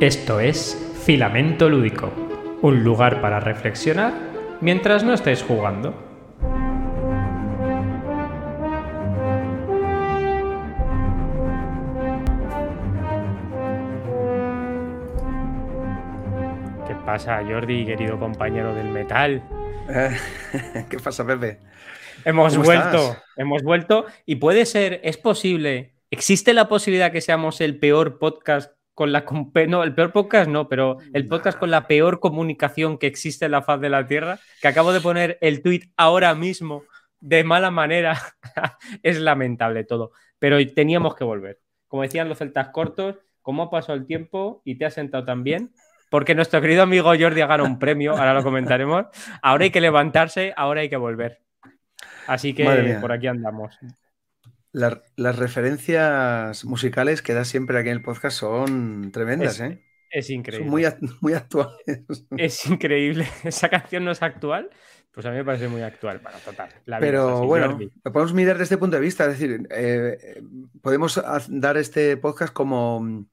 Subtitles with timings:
[0.00, 2.10] Esto es Filamento Lúdico,
[2.62, 4.14] un lugar para reflexionar
[4.62, 5.92] mientras no estés jugando.
[16.88, 19.42] ¿Qué pasa, Jordi, querido compañero del metal?
[20.88, 21.58] ¿Qué pasa, Pepe?
[22.24, 27.78] Hemos vuelto, hemos vuelto y puede ser, es posible, existe la posibilidad que seamos el
[27.78, 29.24] peor podcast con la
[29.66, 33.52] no, el peor podcast no, pero el podcast con la peor comunicación que existe en
[33.52, 36.84] la faz de la Tierra, que acabo de poner el tweet ahora mismo
[37.18, 38.20] de mala manera,
[39.02, 41.60] es lamentable todo, pero teníamos que volver.
[41.88, 45.72] Como decían los celtas cortos, como ha pasado el tiempo y te has sentado también,
[46.10, 49.06] porque nuestro querido amigo Jordi ha ganado un premio, ahora lo comentaremos,
[49.40, 51.40] ahora hay que levantarse, ahora hay que volver.
[52.26, 53.78] Así que por aquí andamos
[54.72, 59.84] las referencias musicales que da siempre aquí en el podcast son tremendas, es, ¿eh?
[60.10, 60.64] Es increíble.
[60.64, 60.84] Son muy,
[61.20, 62.26] muy actuales.
[62.36, 63.28] Es increíble.
[63.44, 64.70] Esa canción no es actual,
[65.12, 66.20] pues a mí me parece muy actual.
[66.20, 66.70] Bueno, total.
[67.00, 69.24] Pero bueno, lo podemos mirar desde este punto de vista.
[69.26, 70.42] Es decir, eh,
[70.82, 73.26] podemos dar este podcast como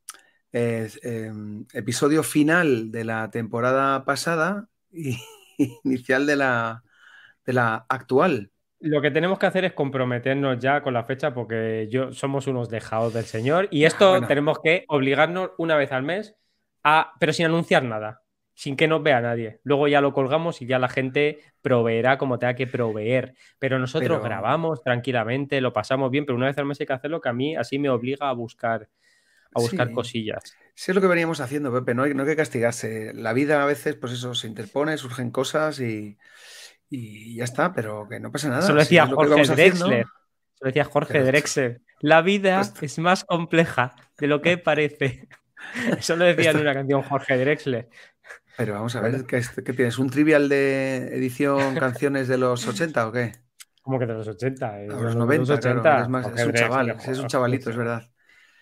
[0.54, 5.18] eh, em, episodio final de la temporada pasada y
[5.84, 6.84] inicial de la,
[7.46, 8.52] de la actual.
[8.80, 12.70] Lo que tenemos que hacer es comprometernos ya con la fecha porque yo somos unos
[12.70, 16.36] dejados del Señor y esto tenemos que obligarnos una vez al mes
[16.84, 18.22] a, pero sin anunciar nada,
[18.54, 19.60] sin que nos vea nadie.
[19.64, 23.34] Luego ya lo colgamos y ya la gente proveerá como tenga que proveer.
[23.58, 27.20] Pero nosotros grabamos tranquilamente, lo pasamos bien, pero una vez al mes hay que hacerlo
[27.20, 28.88] que a mí así me obliga a buscar
[29.54, 30.56] a buscar cosillas.
[30.76, 33.14] Sí, es lo que veníamos haciendo, Pepe, no hay, no hay que castigarse.
[33.14, 36.18] La vida a veces, pues eso, se interpone, surgen cosas y,
[36.90, 38.62] y ya está, pero que no pasa nada.
[38.62, 40.06] Solo decía Jorge Drexler.
[40.54, 41.82] Solo decía Jorge Drexler.
[42.00, 45.28] La vida pues es más compleja de lo que parece.
[45.98, 47.90] Eso lo decía en una canción Jorge Drexler.
[48.58, 49.42] Pero vamos a ver, ¿qué,
[49.74, 50.00] tienes?
[50.00, 53.32] ¿Un trivial de edición canciones de los 80 o qué?
[53.84, 54.72] ¿Cómo que de los 80?
[54.74, 56.02] De los 90, 80.
[56.02, 58.04] es, más, es, un chaval, es un chavalito, es verdad.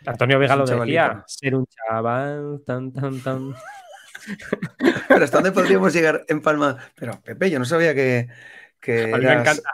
[0.06, 3.56] Antonio Vega lo decía, ser un chaval, tan, tan, tan.
[5.08, 6.78] Pero ¿hasta dónde podríamos llegar en Palma?
[6.96, 8.28] Pero, Pepe, yo no sabía que.
[8.80, 9.70] que a mí me encanta.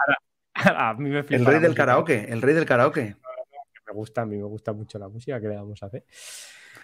[0.54, 3.16] A mí me el rey del karaoke, el rey del karaoke.
[3.88, 6.04] Me gusta, a mí me gusta mucho la música que le vamos a hacer.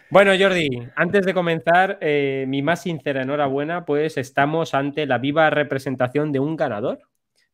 [0.09, 5.49] Bueno, Jordi, antes de comenzar, eh, mi más sincera enhorabuena, pues estamos ante la viva
[5.49, 7.01] representación de un ganador.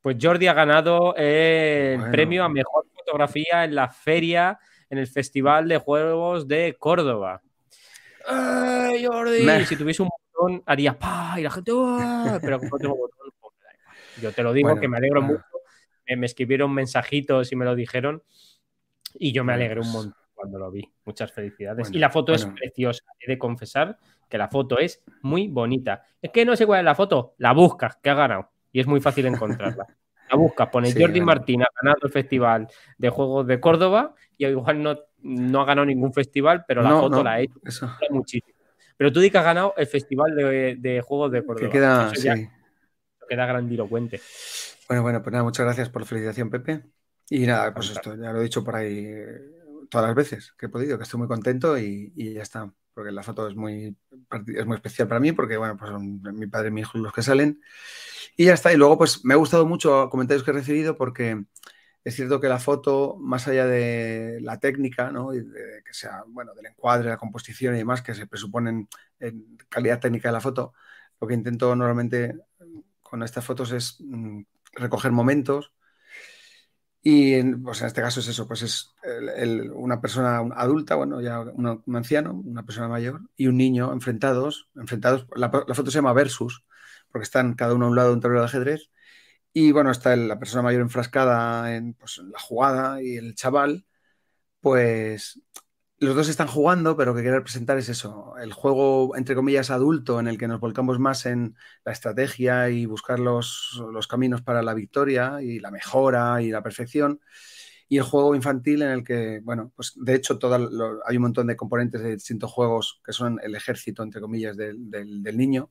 [0.01, 4.59] Pues Jordi ha ganado el premio a mejor fotografía en la feria,
[4.89, 7.41] en el Festival de Juegos de Córdoba.
[8.27, 9.65] ¡Ay, Jordi!
[9.65, 11.35] Si tuviese un botón, haría ¡pa!
[11.37, 11.71] y la gente
[12.41, 13.53] Pero como tengo botón, pues
[14.21, 15.43] Yo te lo digo que me alegro mucho.
[16.07, 18.23] Me, escribieron mensajitos y me lo dijeron.
[19.15, 20.91] Y yo me alegré un pues montón cuando lo vi.
[21.05, 21.89] Muchas felicidades.
[21.91, 23.03] y la foto es preciosa.
[23.19, 23.97] He de confesar
[24.29, 26.03] que la foto es muy bonita.
[26.21, 27.35] Es que no sé cuál es la foto.
[27.37, 28.49] La buscas, que ha ganado.
[28.71, 29.87] Y es muy fácil encontrarla.
[30.33, 32.67] La buscas, pone Jordi Martín ha ganado el Festival
[32.97, 37.23] de Juegos de Córdoba y igual no no ha ganado ningún festival, pero la foto
[37.23, 37.59] la ha hecho
[38.09, 38.57] muchísimo.
[38.97, 41.67] Pero tú di que has ganado el Festival de, Juegos de Córdoba.
[41.67, 42.29] Que queda, sí.
[43.27, 44.21] queda grandilocuente.
[44.87, 46.83] Bueno, bueno, pues nada, muchas gracias por la felicitación, Pepe.
[47.29, 49.39] Y nada, pues esto, ya lo he dicho por ahí eh,
[49.89, 52.71] todas las veces que he podido, que estoy muy contento y, ya está.
[52.93, 53.97] Porque la foto es muy,
[54.55, 57.13] es muy especial para mí, porque bueno, pues son mi padre y mi hijo los
[57.13, 57.61] que salen.
[58.37, 58.73] Y ya está.
[58.73, 61.43] Y luego, pues me ha gustado mucho comentarios que he recibido porque
[62.03, 65.33] es cierto que la foto, más allá de la técnica, ¿no?
[65.33, 68.89] Y de, que sea, bueno, del encuadre, la composición y demás que se presuponen
[69.19, 70.73] en calidad técnica de la foto,
[71.21, 72.35] lo que intento normalmente
[73.01, 74.41] con estas fotos es mm,
[74.73, 75.73] recoger momentos.
[77.05, 78.95] Y pues en este caso es eso, pues es
[79.73, 85.27] una persona adulta, bueno, ya un, anciano, una persona mayor y un niño enfrentados, enfrentados,
[85.35, 86.63] la, la, foto se llama versus,
[87.11, 88.89] porque están cada uno a un lado de un tablero de ajedrez
[89.53, 91.63] y bueno, está la persona mayor enfrascada
[91.99, 93.85] pues, en, la jugada y el chaval,
[94.61, 95.41] pues
[96.03, 99.71] los dos están jugando, pero lo que quiere representar es eso, el juego, entre comillas,
[99.71, 101.55] adulto, en el que nos volcamos más en
[101.85, 107.21] la estrategia y buscar los, caminos para la victoria y la mejora y la perfección.
[107.89, 110.39] Y el juego infantil en el que, bueno, pues de hecho
[111.05, 114.89] hay un montón de componentes de distintos juegos que son el ejército, entre comillas, del,
[114.89, 115.69] del niño.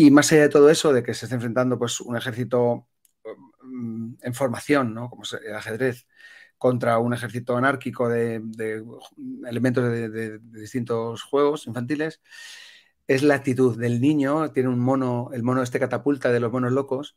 [0.00, 2.86] Y más allá de todo eso, de que se esté enfrentando pues, un ejército
[3.62, 5.10] mm, en formación, ¿no?
[5.10, 6.06] como el ajedrez,
[6.58, 8.42] contra un ejército anárquico de,
[9.46, 12.20] elementos de, distintos juegos infantiles,
[13.06, 14.50] es la actitud del niño.
[14.52, 17.16] Tiene un mono, el mono este catapulta de los monos locos,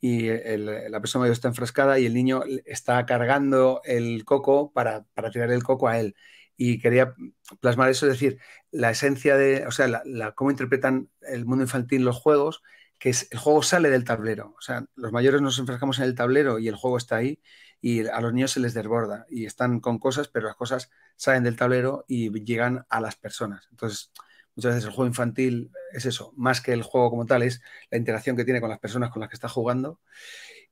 [0.00, 5.30] y la persona mayor está enfrascada y el niño está cargando el coco para, para
[5.30, 6.14] tirar el coco a él.
[6.56, 7.14] y quería
[7.60, 8.38] plasmar eso, es decir,
[8.70, 12.62] la esencia de, o sea, la, cómo interpretan el mundo infantil los juegos,
[12.98, 16.58] que el juego sale del tablero, o sea, los mayores nos enfrascamos en el tablero
[16.58, 17.40] y el juego está ahí
[17.86, 21.44] y a los niños se les desborda y están con cosas, pero las cosas salen
[21.44, 23.68] del tablero y llegan a las personas.
[23.70, 24.10] Entonces,
[24.56, 27.60] muchas veces el juego infantil es eso, más que el juego como tal, es
[27.90, 30.00] la interacción que tiene con las personas con las que está jugando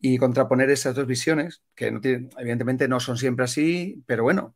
[0.01, 4.55] y contraponer esas dos visiones, que evidentemente no son siempre así, pero bueno,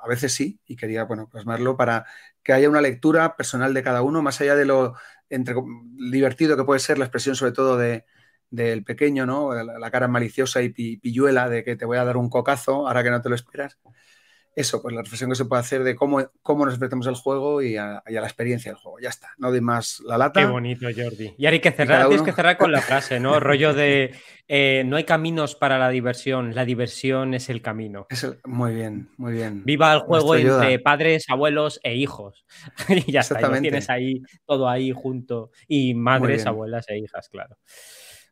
[0.00, 2.06] a, veces sí, y quería bueno, plasmarlo para
[2.42, 4.94] que haya una lectura personal de cada uno, más allá de lo
[5.28, 5.56] entre,
[6.10, 8.06] divertido que puede ser la expresión sobre todo de,
[8.54, 9.52] del pequeño, ¿no?
[9.52, 13.10] La, cara maliciosa y pilluela de que te voy a dar un cocazo ahora que
[13.10, 13.78] no te lo esperas
[14.56, 17.60] eso, pues la reflexión que se puede hacer de cómo, cómo nos enfrentamos al juego
[17.60, 19.00] y a, la experiencia del juego.
[19.00, 20.40] Ya está, no de más la lata.
[20.40, 21.34] Qué bonito, Jordi.
[21.36, 23.40] Y ahora hay que cerrar, tienes que cerrar con la frase, ¿no?
[23.40, 24.14] Rollo de
[24.46, 28.06] eh, no hay caminos para la diversión, la diversión es el camino.
[28.44, 29.64] muy bien, muy bien.
[29.64, 32.44] Viva el juego entre padres, abuelos e hijos.
[32.88, 35.50] y ya está, tienes ahí todo ahí junto.
[35.66, 37.56] Y madres, abuelas e hijas, claro.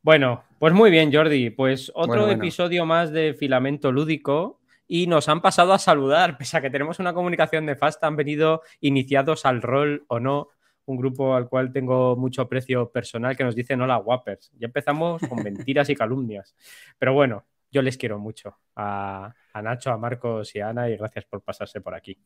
[0.02, 1.50] Bueno, pues muy bien, Jordi.
[1.50, 6.60] Pues otro episodio más de Filamento Lúdico y nos han pasado a saludar, pese a
[6.60, 10.48] que tenemos una comunicación de Fast, han venido iniciados al rol o no,
[10.86, 14.50] un grupo al cual tengo mucho aprecio personal que nos dicen hola guapers.
[14.58, 16.56] Ya empezamos con mentiras y calumnias,
[16.98, 19.32] pero bueno, yo les quiero mucho a,
[19.62, 22.18] Nacho, a Marcos y a Ana y gracias por pasarse por aquí.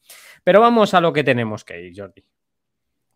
[0.43, 2.25] Pero vamos a lo que tenemos que ir, Jordi.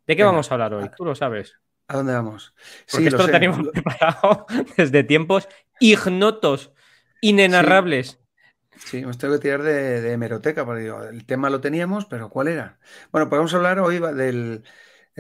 [0.07, 0.91] ¿De qué vamos a hablar hoy?
[0.95, 1.59] Tú lo sabes.
[1.91, 2.55] ¿A dónde vamos?
[2.89, 4.47] Porque esto lo, tenemos preparado
[4.77, 5.49] desde tiempos
[5.81, 6.71] ignotos,
[7.21, 8.21] inenarrables.
[8.77, 12.79] Sí, os tengo que tirar de, hemeroteca, porque el tema lo teníamos, pero ¿cuál era?
[13.11, 14.63] Bueno, pues vamos a hablar hoy del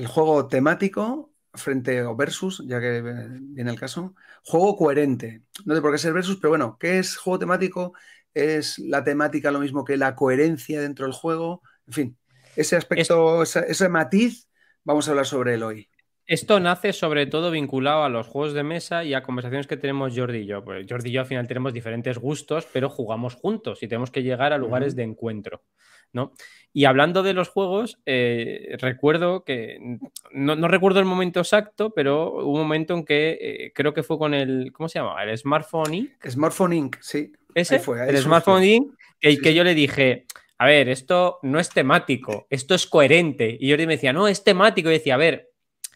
[0.06, 4.14] juego temático frente o versus, ya que viene el caso.
[4.44, 5.42] Juego coherente.
[5.64, 7.94] No sé por qué ser versus, pero bueno, ¿qué es juego temático?
[8.32, 11.62] ¿Es la temática lo mismo que la coherencia dentro del juego?
[11.88, 12.18] En fin,
[12.54, 14.48] ese aspecto, ese matiz,
[14.84, 15.89] vamos a hablar sobre él hoy.
[16.30, 20.16] Esto nace sobre todo vinculado a los juegos de mesa y a conversaciones que tenemos
[20.16, 20.64] Jordi y yo.
[20.64, 24.22] Pues Jordi y yo al final tenemos diferentes gustos, pero jugamos juntos y tenemos que
[24.22, 25.64] llegar a lugares de encuentro.
[26.12, 26.32] ¿no?
[26.72, 29.98] Y hablando de los juegos, eh, recuerdo que,
[30.30, 34.16] no, recuerdo el momento exacto, pero hubo un momento en que eh, creo que fue
[34.16, 35.20] con el, ¿cómo se llama?
[35.24, 36.28] El Smartphone Inc.
[36.28, 37.32] Smartphone Inc., sí.
[37.56, 38.08] Ese fue.
[38.08, 40.26] El Smartphone Inc., que, que yo le dije,
[40.58, 43.56] a ver, esto no es temático, esto es coherente.
[43.58, 44.90] Y Jordi me decía, no, es temático.
[44.90, 45.49] Y decía, a ver,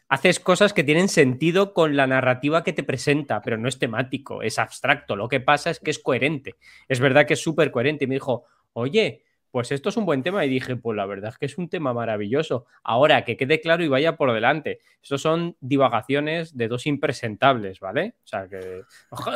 [0.08, 4.42] haces cosas que tienen sentido con la narrativa que te presenta, pero no es temático,
[4.42, 5.16] es abstracto.
[5.16, 6.56] Lo que pasa es que es coherente.
[6.88, 8.04] Es verdad que es súper coherente.
[8.04, 10.44] Y me dijo, oye, pues esto es un buen tema.
[10.44, 12.66] Y dije, pues la verdad es que es un tema maravilloso.
[12.82, 14.80] Ahora, que quede claro y vaya por delante.
[15.02, 18.14] Estos son divagaciones de dos impresentables, ¿vale?
[18.24, 18.82] O sea, que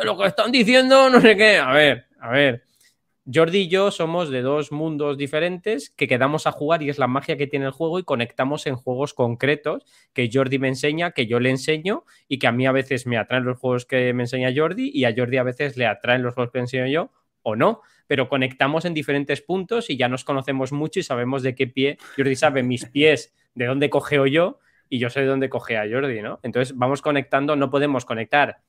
[0.03, 1.57] lo que están diciendo, no sé qué.
[1.57, 2.63] A ver, a ver.
[3.31, 7.05] Jordi y yo somos de dos mundos diferentes que quedamos a jugar y es la
[7.05, 11.27] magia que tiene el juego y conectamos en juegos concretos que Jordi me enseña, que
[11.27, 14.23] yo le enseño y que a mí a veces me atraen los juegos que me
[14.23, 17.11] enseña Jordi y a Jordi a veces le atraen los juegos que enseño yo
[17.43, 21.53] o no, pero conectamos en diferentes puntos y ya nos conocemos mucho y sabemos de
[21.53, 21.97] qué pie.
[22.17, 24.57] Jordi sabe mis pies, de dónde cogeo yo
[24.89, 26.39] y yo sé de dónde coge a Jordi, ¿no?
[26.41, 28.61] Entonces vamos conectando, no podemos conectar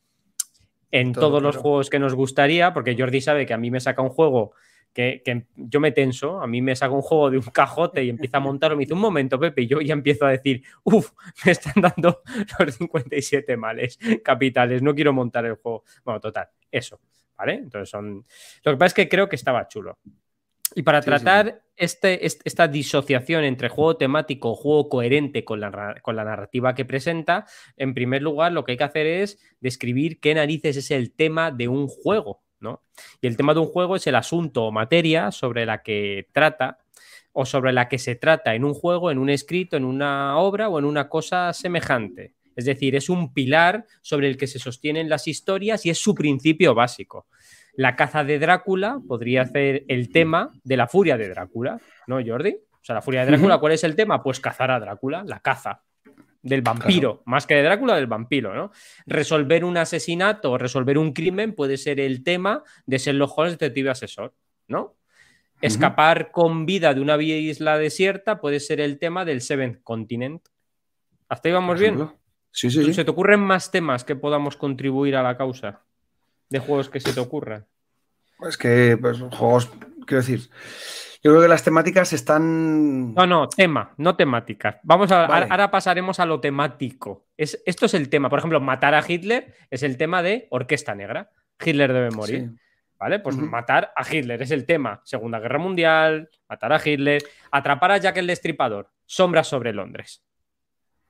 [0.91, 4.03] en todos los juegos que nos gustaría, porque Jordi sabe que a mí me saca
[4.03, 4.53] un juego
[4.93, 8.39] que, yo me tenso, a mí me saca un juego de un cajote y empieza
[8.39, 11.13] a montarlo, me dice, un momento, Pepe, y yo ya empiezo a decir, uff,
[11.45, 12.23] me están dando
[12.59, 15.85] los 57 males capitales, no quiero montar el juego.
[16.05, 17.01] Bueno, total, eso,
[17.37, 17.55] ¿vale?
[17.55, 18.27] Entonces son...
[18.65, 19.99] Lo que pasa es que creo que estaba chulo.
[20.75, 26.25] Y para tratar Este, esta disociación entre juego temático, juego coherente con la, con la,
[26.25, 27.47] narrativa que presenta,
[27.77, 31.51] en primer lugar lo que hay que hacer es describir qué narices es el tema
[31.51, 32.83] de un juego, ¿no?
[33.23, 36.79] Y el tema de un juego es el asunto o materia sobre la que trata
[37.33, 40.69] o sobre la que se trata en un juego, en un escrito, en una obra
[40.69, 42.35] o en una cosa semejante.
[42.57, 46.15] Es decir, es un pilar sobre el que se sostienen las historias y es su
[46.15, 47.27] principio básico
[47.81, 52.51] la caza de Drácula podría ser el tema de la furia de Drácula, ¿no, Jordi?
[52.73, 54.23] O sea, la furia de Drácula, ¿cuál es el tema?
[54.23, 55.83] Pues cazar a Drácula, la caza
[56.43, 58.71] del vampiro, más que de Drácula, del vampiro, ¿no?
[59.07, 63.55] Resolver un asesinato o resolver un crimen puede ser el tema de ser los Holmes
[63.55, 64.35] detective asesor,
[64.69, 64.99] ¿no?
[65.63, 70.47] Escapar con vida de una isla desierta puede ser el tema del Seventh Continent.
[71.31, 72.11] ¿Hasta ahí vamos bien?
[72.51, 72.93] Sí, sí, sí.
[72.93, 75.87] ¿Se te ocurren más temas que podamos contribuir a la causa?
[76.51, 77.67] De juegos que se te ocurran?
[78.39, 79.71] Pues que, pues, juegos,
[80.07, 80.51] quiero decir,
[81.23, 83.15] yo creo que las temáticas están.
[83.15, 84.77] No, no, tema, no temáticas.
[84.83, 85.25] Vamos a.
[85.25, 87.27] Ahora pasaremos a lo temático.
[87.37, 88.29] Es, esto es el tema.
[88.29, 91.31] Por ejemplo, matar a Hitler es el tema de Orquesta Negra.
[91.59, 92.53] Hitler debe morir.
[93.01, 93.19] ¿vale?
[93.19, 95.01] Pues matar a Hitler es el tema.
[95.05, 100.23] Segunda Guerra Mundial, matar a Hitler, atrapar a Jack el Destripador, sombras sobre Londres,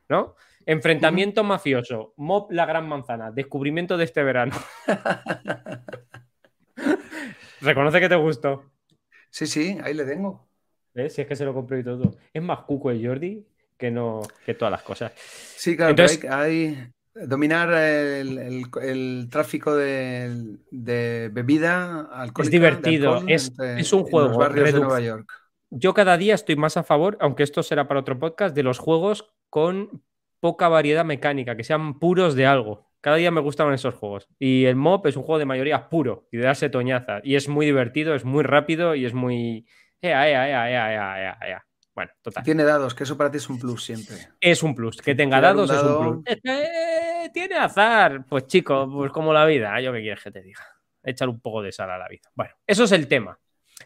[0.09, 0.37] ¿no?
[0.67, 4.55] Enfrentamiento mafioso, Mob la Gran Manzana, descubrimiento de este verano.
[7.61, 8.65] Reconoce que te gustó.
[9.31, 10.49] Sí, sí, ahí le tengo.
[10.95, 11.15] ¿Ves?
[11.15, 12.15] Si es que se lo compré y todo.
[12.33, 15.13] Es más cuco el Jordi que no que todas las cosas.
[15.17, 16.31] Sí, claro, Entonces- hay,
[16.67, 16.93] hay-
[17.27, 22.43] dominar el, el- el tráfico de, de bebida alcohólica.
[22.43, 25.33] Es divertido, alcohol es- entre- es un en los juego, de Nueva York.
[25.71, 28.79] Yo cada día estoy más a favor, aunque esto será para otro podcast, de los
[28.79, 30.03] juegos con
[30.41, 32.91] poca variedad mecánica, que sean puros de algo.
[33.01, 34.29] Cada día me gustaban esos juegos.
[34.39, 37.21] Y el MOP es un juego de mayoría puro y de darse toñaza.
[37.23, 39.67] Y es muy divertido, es muy rápido y es muy.
[40.03, 41.67] Ea, ea, ea, ea, ea, ea, ea.
[41.95, 42.45] Bueno, total.
[42.45, 44.17] Tiene dados, que eso para ti es un plus siempre.
[44.41, 44.99] Es un plus.
[44.99, 46.39] Que tenga un dados es un plus.
[46.45, 48.25] Eh, tiene azar.
[48.27, 49.79] Pues chico, pues como la vida.
[49.81, 50.65] Yo qué quieres que te diga.
[51.03, 52.31] Echar un poco de sal a la vida.
[52.35, 53.39] Bueno, eso es el tema.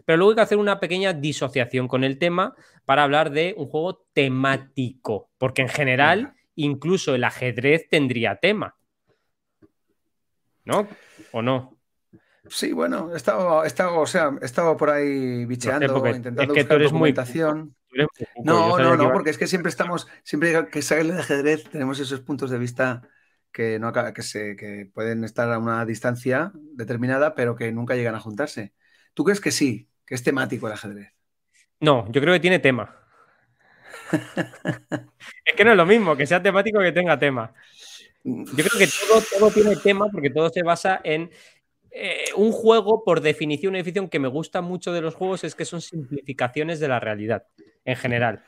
[0.04, 3.68] Pero luego hay que hacer una pequeña disociación con el tema para hablar de un
[3.68, 5.30] juego temático.
[5.38, 6.34] Porque en general.
[6.56, 8.76] Incluso el ajedrez tendría tema.
[10.64, 10.88] ¿No?
[11.32, 11.78] ¿O no?
[12.49, 16.52] Sí, bueno, he estado, he estado, o sea, he estado por ahí bicheando, es intentando
[16.52, 17.75] que tú buscar eres documentación.
[17.90, 18.06] Muy
[18.44, 21.99] No, no, que no, porque es que siempre estamos, siempre que sale de ajedrez, tenemos
[22.00, 23.08] esos puntos de vista
[23.50, 28.14] que, no, que, se, que pueden estar a una distancia determinada, pero que nunca llegan
[28.14, 28.75] a juntarse.
[29.14, 31.14] ¿Tú crees que sí, que es temático el ajedrez?
[31.80, 33.03] No, yo creo que tiene tema.
[35.44, 37.52] es que no es lo mismo que sea temático que tenga tema.
[38.25, 41.30] Yo creo que todo, todo tiene tema porque todo se basa en
[41.90, 45.54] eh, un juego, por definición, una definición que me gusta mucho de los juegos es
[45.54, 47.44] que son simplificaciones de la realidad
[47.85, 48.42] en general.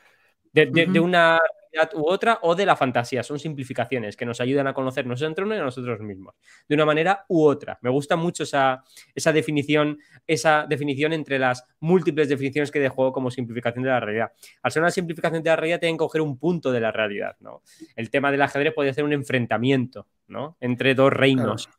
[0.51, 1.07] De, de- de Ujú.
[1.07, 1.39] una
[1.77, 3.23] realidad u otra o de la fantasía.
[3.23, 6.35] Son simplificaciones que nos ayudan a conocernos entre uno y a nosotros mismos.
[6.67, 7.77] De una manera u otra.
[7.81, 13.11] Me gusta mucho esa, esa definición, esa definición entre las múltiples definiciones que de juego
[13.13, 14.31] como simplificación de la realidad.
[14.61, 17.35] Al ser una simplificación de la realidad, tienen que coger un punto de la realidad,
[17.39, 17.61] ¿no?
[17.95, 20.57] El tema del ajedrez podría ser un enfrentamiento, ¿no?
[20.59, 21.69] Entre dos reinos.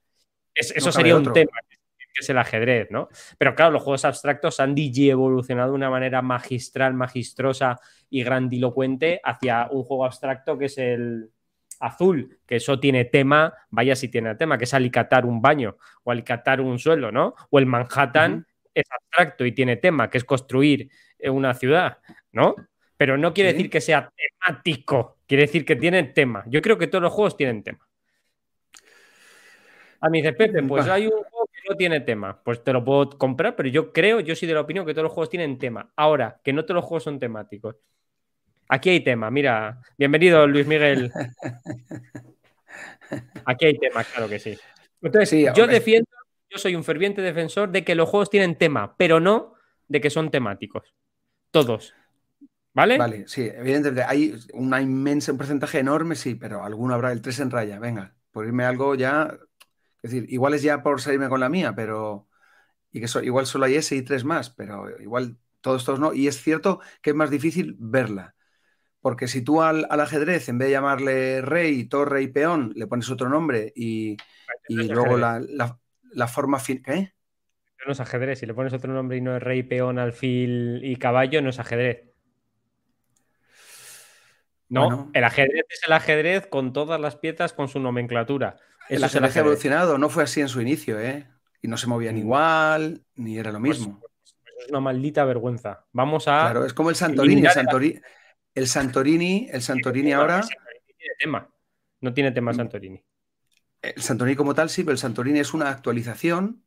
[0.55, 1.76] Es- eso No sería un tema, que
[2.21, 3.09] es el ajedrez, ¿no?
[3.39, 7.79] Pero claro, los juegos abstractos han DJ evolucionado de una manera magistral, magistrosa
[8.11, 11.31] y grandilocuente hacia un juego abstracto que es el
[11.81, 16.11] azul, que eso tiene tema, vaya si tiene tema, que es alicatar un baño o
[16.11, 17.35] alicatar un suelo, ¿no?
[17.51, 21.99] O el Manhattan es abstracto y tiene tema, que es construir eh, una ciudad,
[22.33, 22.55] ¿no?
[22.97, 23.57] Pero no quiere Sí.
[23.57, 26.43] decir que sea temático, quiere decir que tiene tema.
[26.47, 27.87] Yo creo que todos los juegos tienen tema.
[30.01, 30.95] A mí dice, Pepe, pues Va.
[30.95, 31.13] hay un
[31.69, 32.41] no tiene tema.
[32.43, 35.05] Pues te lo puedo comprar, pero yo creo, yo soy de la opinión que todos
[35.05, 35.93] los juegos tienen tema.
[35.97, 37.77] Ahora, que no todos los juegos son temáticos.
[38.69, 39.81] Aquí hay tema, mira.
[39.97, 41.13] Bienvenido, Luis Miguel.
[43.45, 44.59] Aquí hay tema, claro que sí.
[45.01, 46.09] Entonces, Sí, yo defiendo,
[46.51, 49.55] yo soy un ferviente defensor de que los juegos tienen tema, pero no
[49.87, 50.95] de que son temáticos.
[51.51, 51.95] Todos.
[52.75, 52.99] ¿Vale?
[52.99, 57.41] Vale, sí, evidentemente hay una inmensa, un porcentaje enorme, sí, pero alguno habrá el 3
[57.41, 59.37] en raya, venga, por irme algo ya,
[60.02, 62.28] es decir, igual es ya por salirme con la mía, pero,
[62.93, 66.14] y que so- igual solo hay ese y tres más, pero igual todos estos no,
[66.14, 68.35] y es cierto que es más difícil verla,
[69.00, 72.87] porque si tú al, al ajedrez, en vez de llamarle rey, torre y peón, le
[72.87, 74.17] pones otro nombre y,
[74.69, 75.78] y luego la, la-
[76.12, 77.14] la forma fin, ¿qué?
[77.87, 78.38] No es ajedrez.
[78.38, 81.59] Si le pones otro nombre y no es rey, peón, alfil y caballo, no es
[81.59, 82.05] ajedrez.
[84.69, 85.11] No, Bueno.
[85.14, 88.57] el ajedrez es el ajedrez con todas las piezas con su nomenclatura.
[88.88, 91.26] El ajedrez ha evolucionado, no fue así en su inicio, ¿eh?
[91.62, 92.18] Y no se movían Mm.
[92.18, 94.00] igual, ni era lo Pues- mismo.
[94.00, 94.12] pues
[94.64, 95.85] es una maldita vergüenza.
[95.92, 96.40] Vamos a.
[96.50, 97.42] Claro, es como el Santorini.
[98.54, 101.49] El Santorini, el Santorini, No, ahora, Santorini tiene tema.
[102.00, 102.57] No tiene tema Mm.
[102.57, 103.04] Santorini.
[103.80, 106.64] el Santorini como tal sí, pero el Santorini es una actualización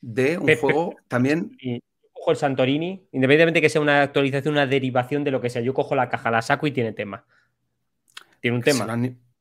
[0.00, 1.56] de un juego también.
[1.60, 1.80] Y yo
[2.12, 5.62] cojo el Santorini, independientemente de que sea una actualización, una derivación de lo que sea.
[5.62, 7.24] Yo cojo la caja, la saco y tiene tema.
[8.40, 8.86] Tiene un tema.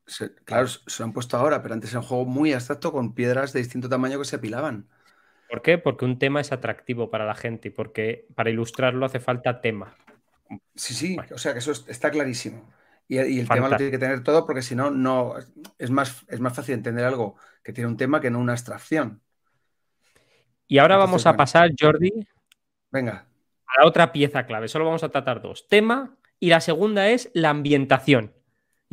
[0.06, 3.14] Se- claro, se lo han puesto ahora, pero antes era un juego muy abstracto con
[3.14, 4.90] piedras de distinto tamaño que se apilaban.
[5.48, 5.78] ¿Por qué?
[5.78, 9.96] Porque un tema es atractivo para la gente y porque para ilustrarlo hace falta tema.
[10.76, 11.32] Sí, sí, Bueno.
[11.34, 12.70] o sea que eso es- está clarísimo.
[13.08, 15.36] Y, y el tema lo tiene que tener todo porque si no, no
[15.78, 19.22] es más, es más fácil entender algo que tiene un tema que no una abstracción.
[20.68, 21.38] Y ahora Entonces, vamos a bueno.
[21.38, 22.12] pasar, Jordi,
[22.92, 23.28] Venga,
[23.68, 24.68] a la otra pieza clave.
[24.68, 25.68] Solo vamos a tratar dos.
[25.68, 28.34] Tema y la segunda es la ambientación.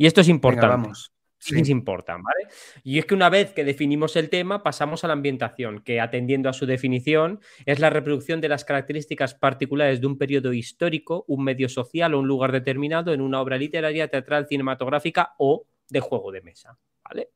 [0.01, 0.67] Y esto es venga, importante.
[0.67, 1.13] vamos.
[1.37, 1.53] Sí.
[1.53, 2.47] Things importan, ¿vale?
[2.83, 6.49] Y es que una vez que definimos el tema, pasamos a la ambientación, que atendiendo
[6.49, 11.43] a su definición, es la reproducción de las características particulares de un periodo histórico, un
[11.43, 16.31] medio social o un lugar determinado en una obra literaria, teatral, cinematográfica o de juego
[16.31, 16.79] de mesa.
[17.03, 17.29] ¿vale?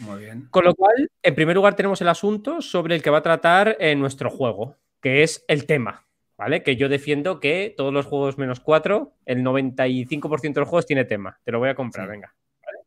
[0.00, 0.48] Muy bien.
[0.50, 3.76] Con lo cual, en primer lugar tenemos el asunto sobre el que va a tratar
[3.80, 6.06] en nuestro juego, que es el tema,
[6.42, 6.64] ¿vale?
[6.64, 11.04] Que yo defiendo que todos los juegos menos 4, el 95% de los juegos tiene
[11.04, 11.38] tema.
[11.44, 12.34] Te lo voy a comprar, venga.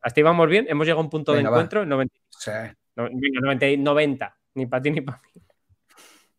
[0.02, 2.50] Hasta ahí vamos bien, hemos llegado a un punto de encuentro, 90, sí.
[3.78, 5.42] 90, ni para ti ni para mí.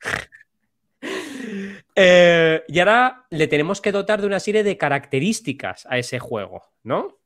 [2.00, 6.62] Eh, y ahora le tenemos que dotar de una serie de características a ese juego,
[6.84, 7.18] ¿no?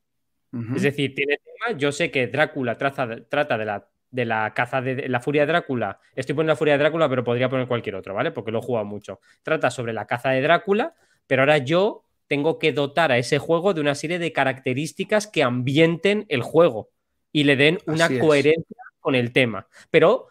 [0.74, 1.76] Es decir, tiene tema.
[1.76, 5.98] Yo sé que Drácula trata de la, de la caza de la furia de Drácula.
[6.14, 8.30] Estoy poniendo la furia de Drácula, pero podría poner cualquier otro, ¿vale?
[8.30, 9.20] Porque lo he jugado mucho.
[9.42, 10.94] Trata sobre la caza de Drácula,
[11.26, 15.42] pero ahora yo tengo que dotar a ese juego de una serie de características que
[15.42, 16.90] ambienten el juego
[17.32, 19.66] y le den una coherencia con el tema.
[19.90, 20.28] Pero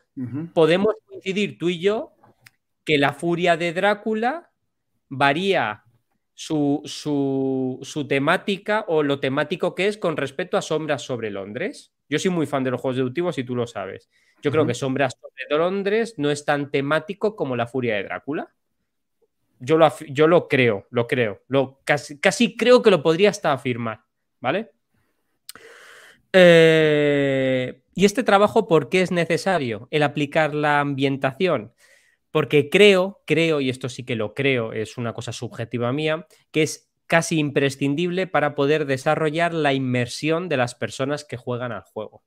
[0.53, 2.13] podemos coincidir tú y yo
[2.85, 4.51] que la furia de Drácula
[5.09, 5.83] varía
[6.43, 11.93] su, temática o lo temático que es con respecto a Sombras sobre Londres.
[12.10, 14.10] Yo soy muy fan de los juegos deductivos y tú lo sabes.
[14.41, 18.51] Yo creo que Sombras sobre Londres no es tan temático como la furia de Drácula.
[19.60, 21.43] Yo lo, yo lo creo, lo creo.
[21.48, 24.01] Lo, casi, casi, creo que lo podría hasta afirmar,
[24.39, 24.71] ¿vale?
[26.33, 29.88] Eh, ¿Y este trabajo por qué es necesario?
[29.91, 31.71] El aplicar la ambientación.
[32.31, 36.63] Porque creo, creo, y esto sí que lo creo, es una cosa subjetiva mía, que
[36.63, 42.23] es casi imprescindible para poder desarrollar la inmersión de las personas que juegan al juego.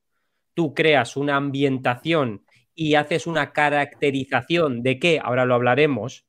[0.52, 2.44] Tú creas una ambientación
[2.75, 6.26] y haces una caracterización de qué, ahora lo hablaremos,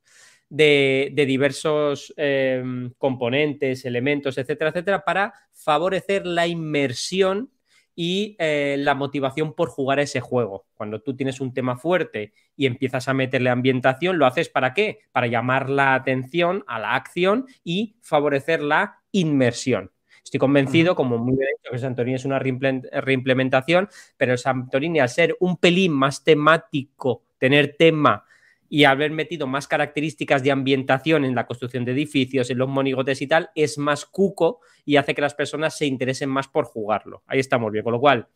[0.49, 7.51] de, diversos em, componentes, elementos, etcétera, etcétera, para favorecer la inmersión
[7.95, 10.65] y eh, la motivación por jugar ese juego.
[10.75, 14.99] Cuando tú tienes un tema fuerte y empiezas a meterle ambientación, ¿lo haces para qué?
[15.11, 19.91] Para llamar la atención a la acción y favorecer la inmersión.
[20.23, 23.87] Estoy convencido, como muy bien dicho, que Santorini es una reimplementación,
[24.17, 28.25] pero Santorini, al ser un pelín más temático, tener tema
[28.69, 33.21] y haber metido más características de ambientación en la construcción de edificios, en los monigotes
[33.21, 37.23] y tal, es más cuco y hace que las personas se interesen más por jugarlo.
[37.27, 37.83] Ahí estamos bien.
[37.83, 38.27] Con lo cual,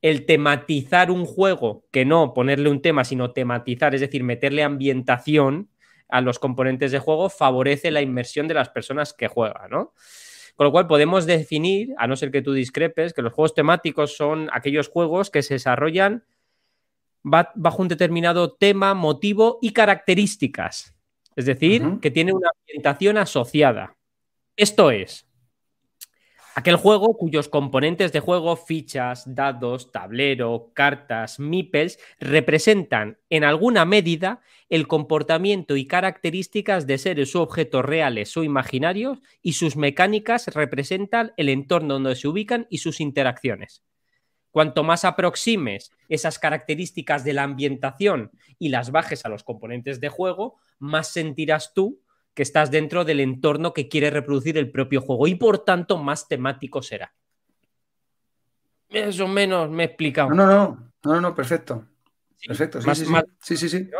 [0.00, 5.70] el tematizar un juego, que no ponerle un tema, sino tematizar, es decir, meterle ambientación
[6.08, 9.94] a los componentes de juego, favorece la inmersión de las personas que juegan, ¿no?
[10.56, 14.16] Con lo cual podemos definir, a no ser que tú discrepes, que los juegos temáticos
[14.16, 16.24] son aquellos juegos que se desarrollan
[17.22, 20.94] bajo un determinado tema, motivo y características.
[21.36, 23.96] Es decir, que tiene una ambientación asociada.
[24.56, 25.26] Esto es,
[26.54, 34.42] aquel juego cuyos componentes de juego, fichas, dados, tablero, cartas, meeples, representan en alguna medida
[34.68, 41.32] el comportamiento y características de seres u objetos reales o imaginarios y sus mecánicas representan
[41.38, 43.82] el entorno donde se ubican y sus interacciones.
[44.52, 50.10] Cuanto más aproximes esas características de la ambientación y las bajes a los componentes de
[50.10, 52.00] juego, más sentirás tú
[52.34, 56.28] que estás dentro del entorno que quiere reproducir el propio juego y por tanto más
[56.28, 57.14] temático será.
[58.90, 60.30] Eso menos me he explicado.
[60.30, 61.88] No, no, no, no, perfecto.
[62.46, 62.80] Perfecto,
[63.40, 63.90] sí, sí, sí.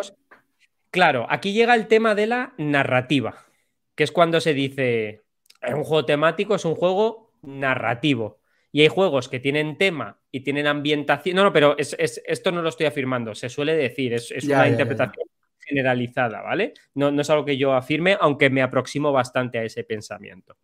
[0.91, 3.47] Claro, aquí llega el tema de la narrativa,
[3.95, 5.23] que es cuando se dice,
[5.63, 8.42] un juego temático es un juego narrativo.
[8.73, 11.37] Y hay juegos que tienen tema y tienen ambientación.
[11.37, 15.27] No, no, pero esto no lo estoy afirmando, se suele decir, es, una interpretación
[15.61, 16.73] generalizada, ¿vale?
[16.95, 20.57] No, no es algo que yo afirme, aunque me aproximo bastante a ese pensamiento.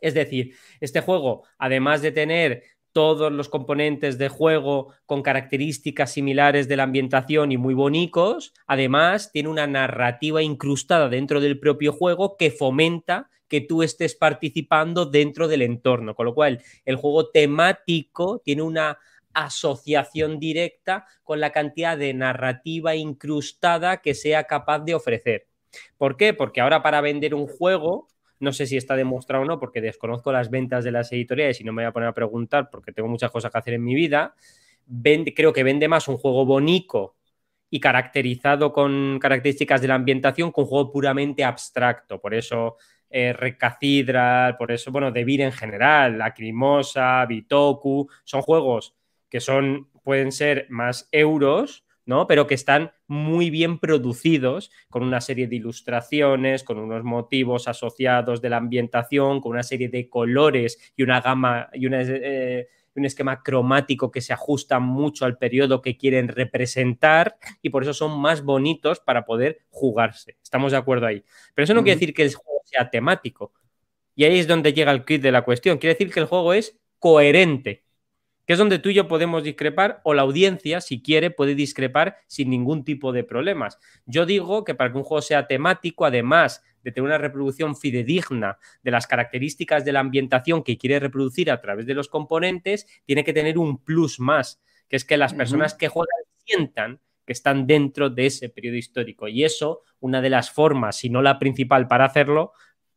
[0.00, 2.62] Es decir, este juego, además de tener
[2.96, 9.30] todos los componentes de juego con características similares de la ambientación y muy bonitos, además
[9.32, 15.46] tiene una narrativa incrustada dentro del propio juego que fomenta que tú estés participando dentro
[15.46, 16.14] del entorno.
[16.14, 18.98] Con lo cual, el juego temático tiene una
[19.34, 25.48] asociación directa con la cantidad de narrativa incrustada que sea capaz de ofrecer.
[25.98, 26.32] ¿Por qué?
[26.32, 28.08] Porque ahora para vender un juego,
[28.40, 31.64] no sé si está demostrado o no, porque desconozco las ventas de las editoriales y
[31.64, 33.94] no me voy a poner a preguntar porque tengo muchas cosas que hacer en mi
[33.94, 34.34] vida,
[35.34, 37.16] creo que vende más un juego bonito
[37.70, 42.20] y caracterizado con características de la ambientación que un juego puramente abstracto.
[42.20, 42.76] Por eso
[43.10, 43.34] eh,
[44.58, 48.94] por eso, bueno, Devir en general, Lacrimosa, Bitoku, son juegos
[49.28, 52.26] que son, pueden ser más euros, ¿no?
[52.26, 58.42] Pero que están muy bien producidos, con una serie de ilustraciones, con unos motivos asociados
[58.42, 63.42] de la ambientación, con una serie de colores y una gama y eh, un esquema
[63.42, 68.42] cromático que se ajusta mucho al periodo que quieren representar y por eso son más
[68.42, 70.36] bonitos para poder jugarse.
[70.42, 71.24] Estamos de acuerdo ahí.
[71.54, 73.52] Pero eso no quiere decir que el juego sea temático.
[74.14, 75.78] Y ahí es donde llega el kit de la cuestión.
[75.78, 77.85] Quiere decir que el juego es coherente.
[78.46, 82.18] Que es donde tú y yo podemos discrepar, o la audiencia, si quiere, puede discrepar
[82.26, 83.78] sin ningún tipo de problemas.
[84.06, 88.58] Yo digo que para que un juego sea temático, además de tener una reproducción fidedigna
[88.84, 93.24] de las características de la ambientación que quiere reproducir a través de los componentes, tiene
[93.24, 97.66] que tener un plus más, que es que las personas que juegan sientan que están
[97.66, 99.26] dentro de ese periodo histórico.
[99.26, 102.52] Y eso, una de las formas, si no la principal para hacerlo,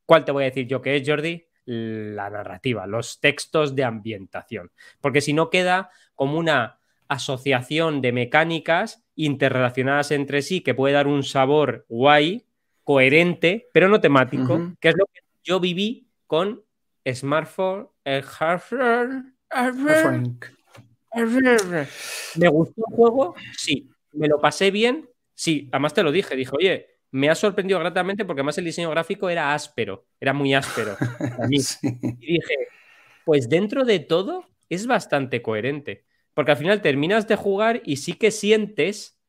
[0.05, 1.48] ¿cuál te voy a decir yo que es, Jordi?
[1.65, 4.71] La narrativa, los textos de ambientación.
[5.01, 11.07] Porque si no queda como una asociación de mecánicas interrelacionadas entre sí que puede dar
[11.07, 12.45] un sabor guay,
[12.83, 16.63] coherente, pero no temático, que es lo que yo viví con
[17.07, 17.89] Smartphone.
[18.03, 18.23] El
[22.35, 23.35] ¿Me gustó el juego?
[23.55, 23.89] Sí.
[24.11, 25.07] ¿Me lo pasé bien?
[25.35, 25.69] Sí.
[25.71, 29.29] Además te lo dije, dije, oye, me ha sorprendido gratamente porque además el diseño gráfico
[29.29, 30.95] era áspero, era muy áspero.
[32.21, 32.55] Y dije,
[33.25, 38.13] pues dentro de todo es bastante coherente, porque al final terminas de jugar y sí
[38.13, 39.19] que sientes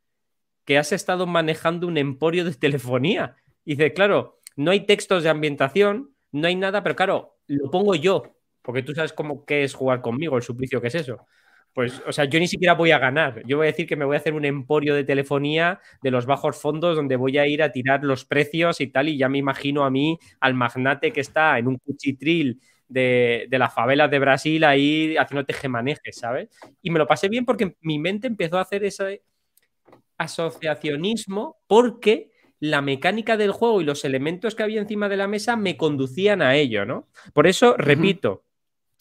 [0.65, 3.37] que has estado manejando un emporio de telefonía.
[3.65, 7.95] Y dice, claro, no hay textos de ambientación, no hay nada, pero claro, lo pongo
[7.95, 11.27] yo, porque tú sabes cómo qué es jugar conmigo, el suplicio que es eso.
[11.73, 13.43] Pues, o sea, yo ni siquiera voy a ganar.
[13.47, 16.27] Yo voy a decir que me voy a hacer un emporio de telefonía de los
[16.27, 19.09] bajos fondos donde voy a ir a tirar los precios y tal.
[19.09, 23.59] Y ya me imagino a mí, al magnate que está en un cuchitril de, de
[23.59, 26.49] las favelas de Brasil ahí haciendo tejemanejes, ¿sabes?
[26.83, 29.23] Y me lo pasé bien porque mi mente empezó a hacer ese
[30.19, 35.57] asociacionismo porque la mecánica del juego y los elementos que había encima de la mesa
[35.57, 37.09] me conducían a ello, ¿no?
[37.33, 38.45] Por eso, repito,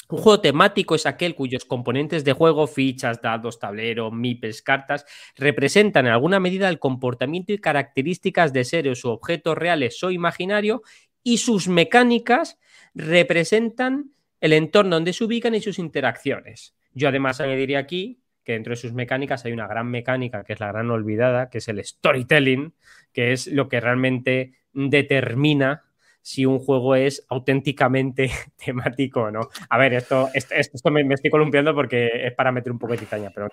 [0.09, 6.07] un juego temático es aquel cuyos componentes de juego, fichas, dados, tablero, mipes, cartas, representan
[6.07, 10.81] en alguna medida el comportamiento y características de seres u objetos reales o imaginarios
[11.21, 12.57] y sus mecánicas
[12.95, 16.75] representan el entorno donde se ubican y sus interacciones.
[16.93, 20.59] Yo además añadiría aquí que dentro de sus mecánicas hay una gran mecánica que es
[20.59, 22.73] la gran olvidada, que es el storytelling,
[23.13, 25.83] que es lo que realmente determina
[26.21, 28.29] si un juego es auténticamente
[28.65, 29.49] temático o no.
[29.69, 33.31] A ver, esto, esto, me, estoy columpiando porque es para meter un poco de titanía,
[33.33, 33.49] pero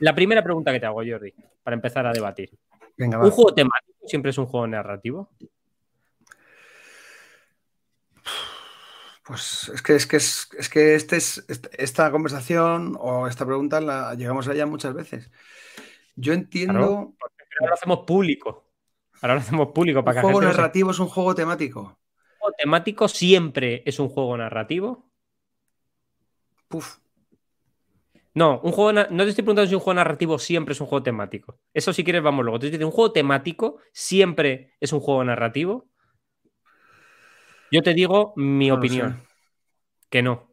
[0.00, 1.32] la primera pregunta que te hago, Jordi,
[1.62, 2.50] para empezar a debatir.
[2.98, 5.30] ¿Un juego temático siempre es un juego narrativo?
[9.26, 14.14] Pues es que es que es, que este es, esta conversación o esta pregunta la
[14.14, 15.30] llegamos a ella muchas veces.
[16.14, 16.80] Yo entiendo.
[16.80, 18.65] ahora lo hacemos público.
[19.22, 21.80] Ahora lo hacemos público para ¿Un juego narrativo es un juego temático?
[21.80, 25.10] ¿Un juego temático siempre es un juego narrativo?
[26.68, 26.98] Puf.
[28.34, 31.02] No, un juego no te estoy preguntando si un juego narrativo siempre es un juego
[31.02, 31.58] temático.
[31.72, 32.58] Eso si quieres vamos luego.
[32.58, 35.88] Te estoy un juego temático siempre es un juego narrativo.
[37.72, 39.22] Yo te digo mi opinión.
[40.10, 40.50] Que no.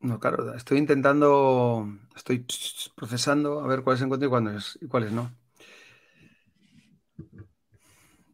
[0.00, 2.46] No, claro, estoy intentando, estoy
[2.94, 5.32] procesando a ver cuáles encuentro y cuáles, y cuáles no.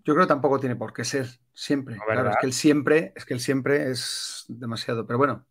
[0.05, 1.97] Yo creo que tampoco tiene por qué ser siempre.
[1.97, 5.07] claro, es que el siempre, es que el siempre es demasiado.
[5.07, 5.47] Pero bueno,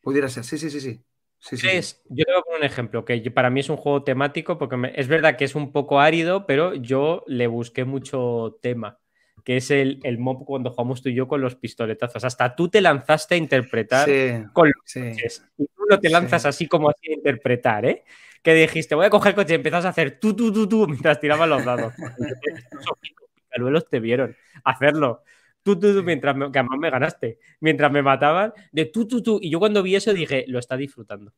[0.00, 0.44] pudiera ser.
[0.44, 1.04] Sí, sí, sí, sí.
[1.40, 1.56] Sí,
[2.08, 4.92] Yo te voy a poner un ejemplo, que para mí es un juego temático, porque
[4.96, 8.98] es verdad que es un poco árido, pero yo le busqué mucho tema,
[9.44, 12.24] que es el, el mob cuando jugamos tú y yo con los pistoletazos.
[12.24, 14.08] Hasta tú te lanzaste a interpretar
[14.52, 15.44] con los coches.
[15.56, 18.04] Y tú no te lanzas así como así a interpretar, ¿eh?
[18.42, 20.86] Que dijiste, voy a coger el coche y empezás a hacer tú, tú, tú, tú,
[20.88, 21.94] mientras tirabas los dados.
[23.88, 25.22] te vieron hacerlo.
[25.62, 27.38] Tú, tú, tú, mientras me, que además me ganaste.
[27.60, 29.38] Mientras me mataban, de tú, tú, tú.
[29.42, 31.32] Y yo cuando vi eso dije, lo está disfrutando.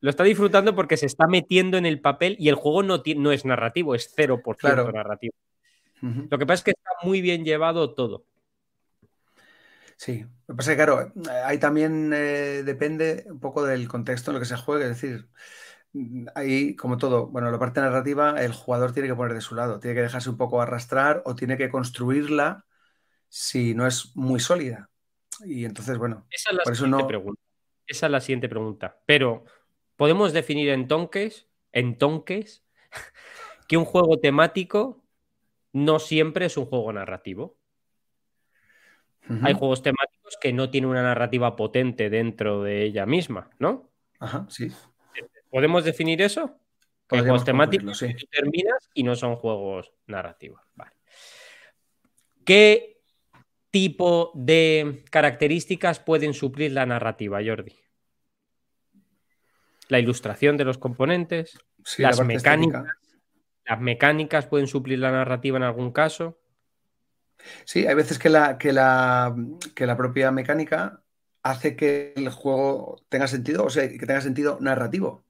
[0.00, 3.32] Lo está disfrutando porque se está metiendo en el papel y el juego no, no
[3.32, 4.92] es narrativo, es 0% claro.
[4.92, 5.34] narrativo.
[6.02, 8.26] Lo que pasa es que está muy bien llevado todo.
[9.96, 11.12] Sí, lo que pasa es que, claro,
[11.46, 14.84] ahí también eh, depende un poco del contexto en el que se juegue.
[14.84, 15.28] Es decir,
[16.34, 19.78] ahí, como todo, bueno, la parte narrativa, el jugador tiene que poner de su lado,
[19.78, 22.64] tiene que dejarse un poco arrastrar o tiene que construirla
[23.28, 24.90] si no es muy sólida.
[25.44, 27.42] Y entonces, bueno, esa es la siguiente pregunta.
[27.86, 29.00] Esa es la siguiente pregunta.
[29.06, 29.44] Pero,
[29.96, 32.64] ¿podemos definir en tonques, en tonques,
[33.68, 35.04] que un juego temático
[35.72, 37.58] no siempre es un juego narrativo?
[39.42, 43.90] Hay juegos temáticos que no tienen una narrativa potente dentro de ella misma, ¿no?
[44.20, 44.70] Ajá, sí.
[45.54, 46.58] ¿Podemos definir eso?
[47.08, 50.60] Que juegos temáticos terminas y no son juegos narrativos.
[52.44, 53.00] ¿Qué
[53.70, 57.78] tipo de características pueden suplir la narrativa, Jordi?
[59.86, 61.56] La ilustración de los componentes,
[61.98, 62.86] las mecánicas.
[63.64, 66.36] ¿Las mecánicas pueden suplir la narrativa en algún caso?
[67.64, 69.32] Sí, hay veces que la, que la,
[69.76, 71.04] que la propia mecánica
[71.44, 75.24] hace que el juego tenga sentido, o sea, que tenga sentido narrativo.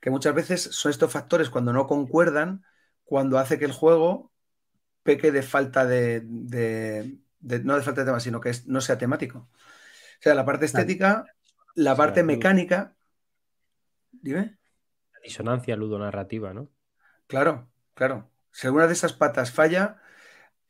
[0.00, 2.64] Que muchas veces son estos factores cuando no concuerdan,
[3.04, 4.32] cuando hace que el juego
[5.02, 9.38] peque de falta de, no de falta de tema, sino que no sea temático.
[9.38, 11.24] O sea, la parte estética,
[11.74, 12.94] la parte mecánica.
[14.12, 14.58] Dime.
[15.12, 16.70] La disonancia ludonarrativa, ¿no?
[17.26, 18.30] Claro, claro.
[18.52, 20.00] Si alguna de esas patas falla,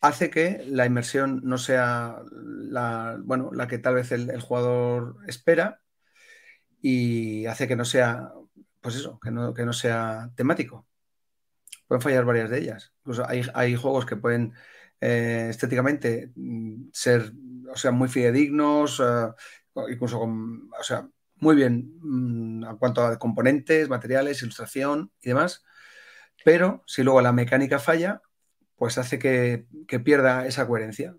[0.01, 5.81] hace que la inmersión no sea la, bueno, la que tal vez el, jugador espera
[6.81, 8.33] y hace que no sea,
[8.81, 10.87] pues eso, que no, que no sea temático.
[11.87, 12.93] Pueden fallar varias de ellas.
[13.01, 14.55] Incluso hay, juegos que pueden
[15.01, 17.33] eh, estéticamente mm, ser,
[17.73, 19.29] o sea, muy fidedignos, eh,
[19.91, 25.65] incluso con, o sea, muy bien mm, en cuanto a componentes, materiales, ilustración y demás.
[26.45, 28.23] Pero si luego la mecánica falla,
[28.77, 29.67] pues hace que,
[30.05, 31.17] pierda esa coherencia.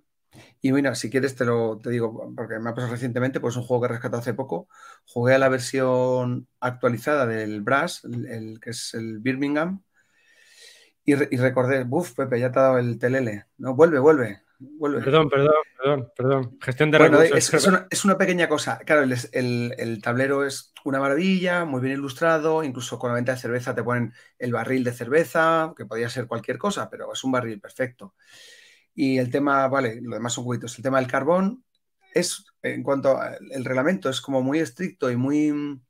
[0.62, 3.64] Y mira, si quieres te lo te digo, porque me ha pasado recientemente, pues un
[3.64, 4.68] juego que rescatado hace poco.
[5.06, 9.84] Jugué a la versión actualizada del Brass, el, que es el Birmingham,
[11.04, 13.46] y, recordé, buf, Pepe, ya te ha dado el telele.
[13.58, 14.44] No, vuelve, vuelve.
[14.80, 16.58] Perdón, perdón, perdón, perdón.
[16.62, 17.88] Gestión de recursos.
[17.90, 18.78] Es, una, pequeña cosa.
[18.86, 22.64] Claro, el, tablero es una maravilla, muy bien ilustrado.
[22.64, 26.28] Incluso con la venta de cerveza te ponen el barril de cerveza, que podría ser
[26.28, 28.14] cualquier cosa, pero es un barril perfecto.
[28.94, 30.78] Y el tema, vale, lo demás son cubitos.
[30.78, 31.64] El tema del carbón
[32.14, 35.82] es, en cuanto al reglamento, es como muy estricto y muy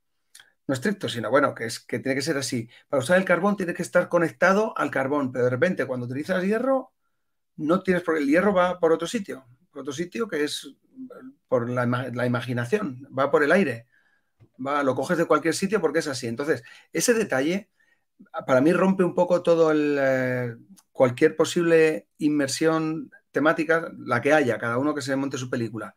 [0.67, 2.69] no estricto, sino bueno, que es que tiene que ser así.
[2.87, 6.43] Para usar el carbón tiene que estar conectado al carbón, pero de repente cuando utilizas
[6.43, 6.93] hierro
[7.57, 10.75] no tienes, porque el hierro va por otro sitio, por otro sitio que es
[11.47, 13.87] por la, imaginación, va por el aire,
[14.65, 16.27] va, lo coges de cualquier sitio porque es así.
[16.27, 17.69] Entonces, ese detalle
[18.47, 20.55] para mí rompe un poco todo el, eh,
[20.91, 25.95] cualquier posible inmersión temática, la que haya, cada uno que se monte su película.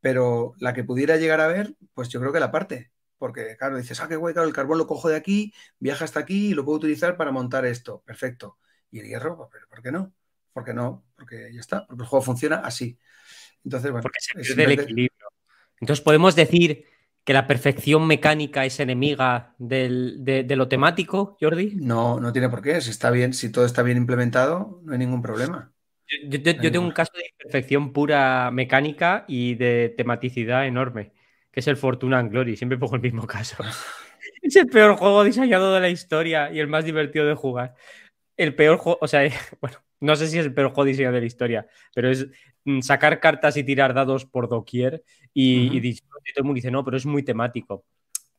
[0.00, 2.90] Pero la que pudiera llegar a ver, pues yo creo que la parte.
[3.18, 6.20] Porque, claro, dices, ah, qué guay, claro, el carbón lo cojo de aquí, viaja hasta
[6.20, 8.02] aquí y lo puedo utilizar para montar esto.
[8.04, 8.58] Perfecto.
[8.90, 10.12] Y el hierro, pues, ¿por qué no?
[10.54, 12.96] porque no, porque ya está, porque el juego funciona así.
[13.64, 15.28] Entonces, bueno, porque se pierde el equilibrio.
[15.80, 16.86] Entonces podemos decir
[17.24, 21.72] que la perfección mecánica es enemiga de, lo temático, Jordi.
[21.76, 22.80] No, no tiene por qué.
[22.82, 25.72] Si está bien, si todo está bien implementado, no hay ningún problema.
[26.28, 31.12] Yo, tengo un caso de perfección pura mecánica y de tematicidad enorme,
[31.50, 32.56] que es el Fortuna and Glory.
[32.56, 33.56] Siempre pongo el mismo caso.
[34.42, 37.74] es el peor juego diseñado de la historia y el más divertido de jugar.
[38.36, 39.22] El peor juego, o sea,
[39.62, 42.28] bueno, no sé si es el peor juego de la historia, pero es
[42.80, 45.68] sacar cartas y tirar dados por doquier y,
[46.00, 47.84] todo el mundo dice, no, pero es muy temático.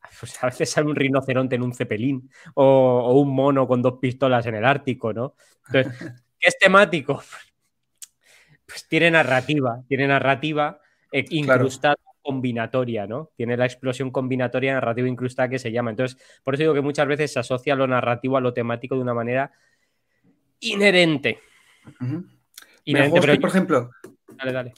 [0.20, 4.46] Pues a veces sale un rinoceronte en un cepelín o, un mono con dos pistolas
[4.46, 5.36] en el Ártico, ¿no?
[5.68, 5.94] Entonces,
[6.40, 7.22] ¿qué es temático?
[8.68, 13.30] Pues tiene narrativa, tiene narrativa eh, incrustada combinatoria, ¿no?
[13.36, 15.92] Tiene la explosión combinatoria narrativa incrustada que se llama.
[15.92, 19.02] Entonces, por eso digo que muchas veces se asocia lo narrativo a lo temático de
[19.02, 19.52] una manera
[20.62, 21.40] inherente.
[23.12, 23.92] juegos por ejemplo.
[24.38, 24.74] Dale, dale.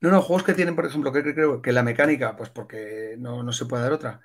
[0.00, 3.52] No, no, juegos que tienen, por ejemplo, que creo que la mecánica, pues porque no,
[3.52, 4.20] se puede dar otra,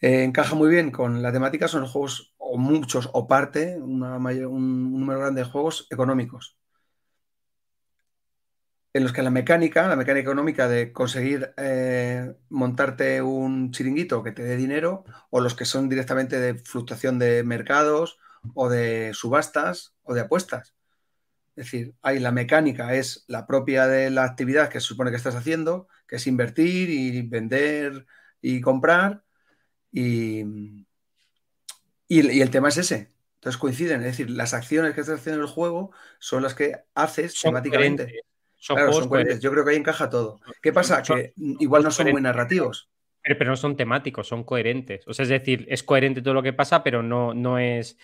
[0.00, 4.00] eh, encaja muy bien con la temática, son juegos, o muchos, o parte, un
[4.92, 6.56] número grande de juegos económicos.
[8.92, 14.32] En los que la mecánica, la mecánica económica de conseguir eh, montarte un chiringuito que
[14.32, 18.18] te dé dinero, o los que son directamente de fluctuación de mercados,
[18.54, 20.74] o de subastas o de apuestas.
[21.58, 25.16] Es decir, ahí la mecánica es la propia de la actividad que se supone que
[25.16, 28.06] estás haciendo, que es invertir y vender
[28.40, 29.24] y comprar.
[29.90, 30.44] Y,
[32.06, 33.10] y, el tema es ese.
[33.34, 35.90] Entonces coinciden, es decir, las acciones que estás haciendo en el juego
[36.20, 38.20] son las que haces temáticamente.
[38.54, 38.78] Son,
[39.40, 40.38] Yo creo que ahí encaja todo.
[40.62, 41.02] ¿Qué pasa?
[41.02, 42.88] que igual no son muy narrativos.
[43.20, 45.02] Pero, pero, no son temáticos, son coherentes.
[45.08, 47.98] O sea, es decir, es coherente todo lo que pasa, pero no, no es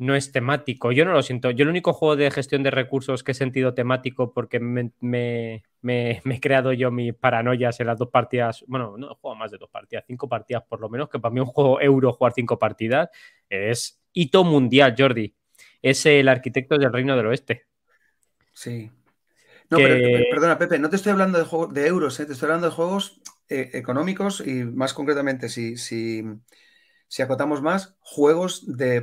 [0.00, 0.92] no es temático.
[0.92, 1.50] Yo no lo siento.
[1.50, 6.40] Yo el único juego de gestión de recursos que he sentido temático porque me, he
[6.40, 8.64] creado yo mis paranoias en las dos partidas.
[8.66, 11.34] Bueno, no he jugado más de dos partidas, cinco partidas por lo menos, que para
[11.34, 13.10] mí un juego euro jugar cinco partidas
[13.50, 15.34] es hito mundial, Jordi.
[15.82, 17.66] Es el arquitecto del Reino del Oeste.
[18.54, 18.90] Sí.
[19.68, 22.26] No, pero, perdona, Pepe, no te estoy hablando de, juegos, de euros, ¿eh?
[22.26, 26.24] te estoy hablando de juegos eh, económicos y más concretamente, si, si,
[27.10, 29.02] si acotamos más, juegos de,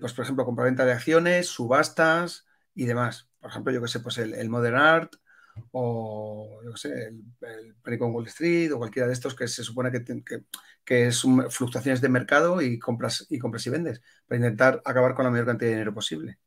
[0.00, 3.28] pues, por ejemplo, compraventa de acciones, subastas y demás.
[3.38, 5.12] Por ejemplo, yo que sé, pues el, Modern Art
[5.72, 9.92] o yo que sé, el, el Wall Street o cualquiera de estos que se supone
[9.92, 10.22] que,
[10.86, 15.26] que, es fluctuaciones de mercado y compras, y compras y vendes para intentar acabar con
[15.26, 16.38] la mayor cantidad de dinero posible.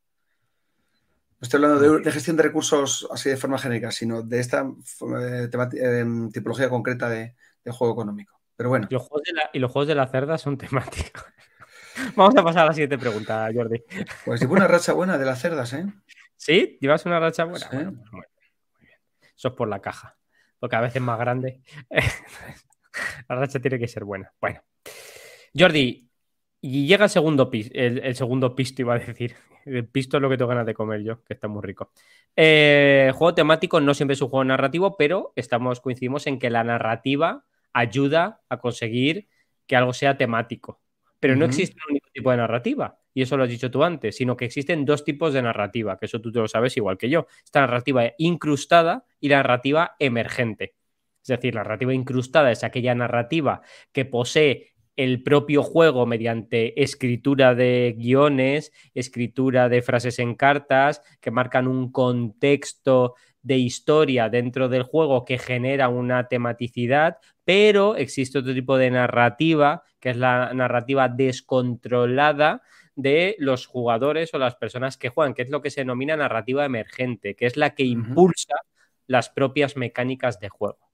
[1.40, 6.06] estoy hablando de, gestión de recursos así de forma genérica, sino de esta eh, eh,
[6.34, 7.36] tipología concreta de,
[7.70, 8.41] juego económico.
[8.62, 8.88] Pero bueno.
[8.90, 11.26] Y los, juegos de la, cerda son temáticos.
[12.16, 13.84] Vamos a pasar a la siguiente pregunta, Jordi.
[14.24, 15.88] Pues llevo una racha buena de las cerdas, ¿eh?
[16.38, 16.78] ¿Sí?
[16.80, 17.68] ¿Llevas una racha buena?
[17.72, 19.00] Bueno, pues muy bien.
[19.36, 20.16] Eso es por la caja,
[20.60, 21.64] porque a veces es más grande.
[23.30, 24.32] la racha tiene que ser buena.
[24.40, 24.62] Bueno.
[25.58, 26.08] Jordi,
[26.62, 29.36] y llega el segundo, pisto, el, segundo pisto, iba a decir.
[29.66, 31.92] El pisto es lo que tengo ganas de comer yo, que está muy rico.
[32.36, 36.64] Eh, juego temático no siempre es un juego narrativo, pero estamos, coincidimos en que la
[36.64, 39.28] narrativa ayuda a conseguir
[39.68, 40.82] que algo sea temático.
[41.20, 44.16] Pero no existe un único tipo de narrativa, y eso lo has dicho tú antes,
[44.16, 47.10] sino que existen dos tipos de narrativa, que eso tú te lo sabes igual que
[47.10, 47.28] yo.
[47.44, 50.76] Esta narrativa incrustada y la narrativa emergente.
[51.22, 54.71] Es decir, la narrativa incrustada es aquella narrativa que posee
[55.04, 61.92] el propio juego mediante escritura de guiones, escritura de frases en cartas, que marcan un
[61.92, 68.92] contexto de historia dentro del juego que genera una tematicidad, pero existe otro tipo de
[68.92, 72.62] narrativa, que es la narrativa descontrolada
[72.96, 76.64] de los jugadores o las personas que juegan, que es lo que se denomina narrativa
[76.64, 78.54] emergente, que es la que impulsa
[79.08, 80.91] las propias mecánicas de juego.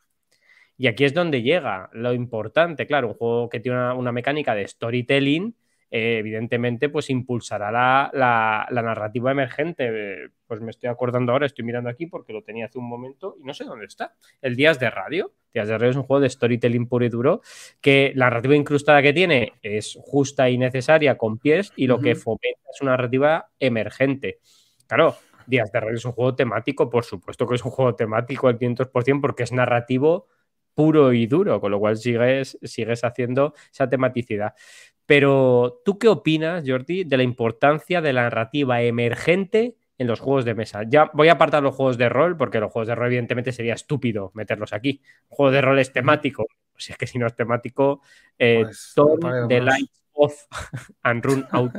[0.78, 4.68] Y aquí es donde llega lo importante, claro, un juego que tiene una, mecánica de
[4.68, 5.56] storytelling,
[5.90, 10.30] eh, evidentemente, pues impulsará la, narrativa emergente.
[10.46, 13.44] Pues me estoy acordando ahora, estoy mirando aquí porque lo tenía hace un momento y
[13.44, 14.14] no sé dónde está.
[14.42, 15.34] El Días de Radio.
[15.54, 17.42] Días de Radio es un juego de storytelling puro y duro
[17.82, 22.16] que la narrativa incrustada que tiene es justa y necesaria con pies y lo que
[22.16, 24.40] fomenta es una narrativa emergente.
[24.86, 25.16] Claro,
[25.48, 28.60] Días de Radio es un juego temático, por supuesto que es un juego temático al
[28.60, 30.28] 500% porque es narrativo
[30.78, 34.54] puro y duro, con lo cual sigues, sigues haciendo esa tematicidad.
[35.08, 40.46] Pero, ¿tú qué opinas, Jordi, de la importancia de la narrativa emergente en los juegos
[40.46, 40.84] de mesa?
[40.88, 43.74] Ya voy a apartar los juegos de rol, porque los juegos de rol, evidentemente, sería
[43.74, 45.02] estúpido meterlos aquí.
[45.30, 46.46] Un juego de rol es temático.
[46.76, 48.04] Si es que si no es temático,
[48.38, 48.94] eh, pues,
[49.50, 50.46] the lights off
[51.02, 51.72] and run out.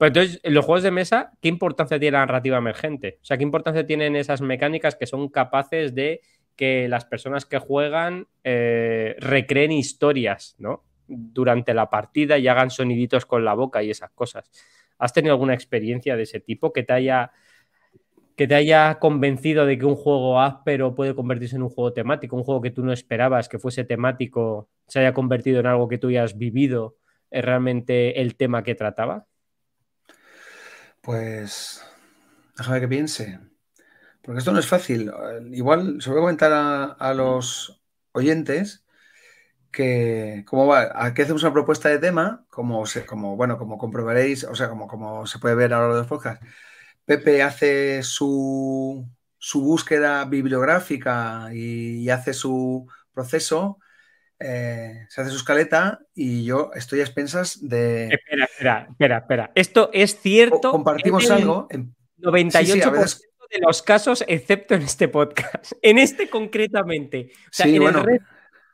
[0.00, 3.18] Pues entonces, en los juegos de mesa, ¿qué importancia tiene la narrativa emergente?
[3.20, 6.20] O sea, ¿qué importancia tienen esas mecánicas que son capaces de
[6.56, 10.84] que las personas que juegan eh, recreen historias, ¿no?
[11.06, 14.50] Durante la partida y hagan soniditos con la boca y esas cosas.
[14.98, 17.32] ¿Has tenido alguna experiencia de ese tipo que te haya
[18.40, 22.36] que te haya convencido de que un juego áspero puede convertirse en un juego temático,
[22.36, 25.98] un juego que tú no esperabas que fuese temático, se haya convertido en algo que
[25.98, 26.96] tú hayas vivido,
[27.30, 29.26] es realmente el tema que trataba?
[31.02, 31.84] Pues
[32.56, 33.49] déjame que piense.
[34.22, 35.10] Porque esto no es fácil.
[35.52, 38.84] Igual se voy a comentar a, los oyentes
[39.70, 44.54] que cómo va, aquí hacemos una propuesta de tema, como, como bueno, como comprobaréis, o
[44.54, 46.44] sea, como, como se puede ver a lo largo de los podcasts,
[47.04, 53.78] Pepe hace su, su búsqueda bibliográfica y, hace su proceso,
[54.38, 58.08] eh, se hace su escaleta y yo estoy a expensas de...
[58.08, 59.52] Espera, espera, espera, espera.
[59.54, 60.70] Esto es cierto.
[60.70, 61.68] compartimos algo.
[62.18, 65.72] 98% de los casos, excepto en este podcast.
[65.82, 67.32] En este concretamente.
[67.44, 68.20] O sea, en el red,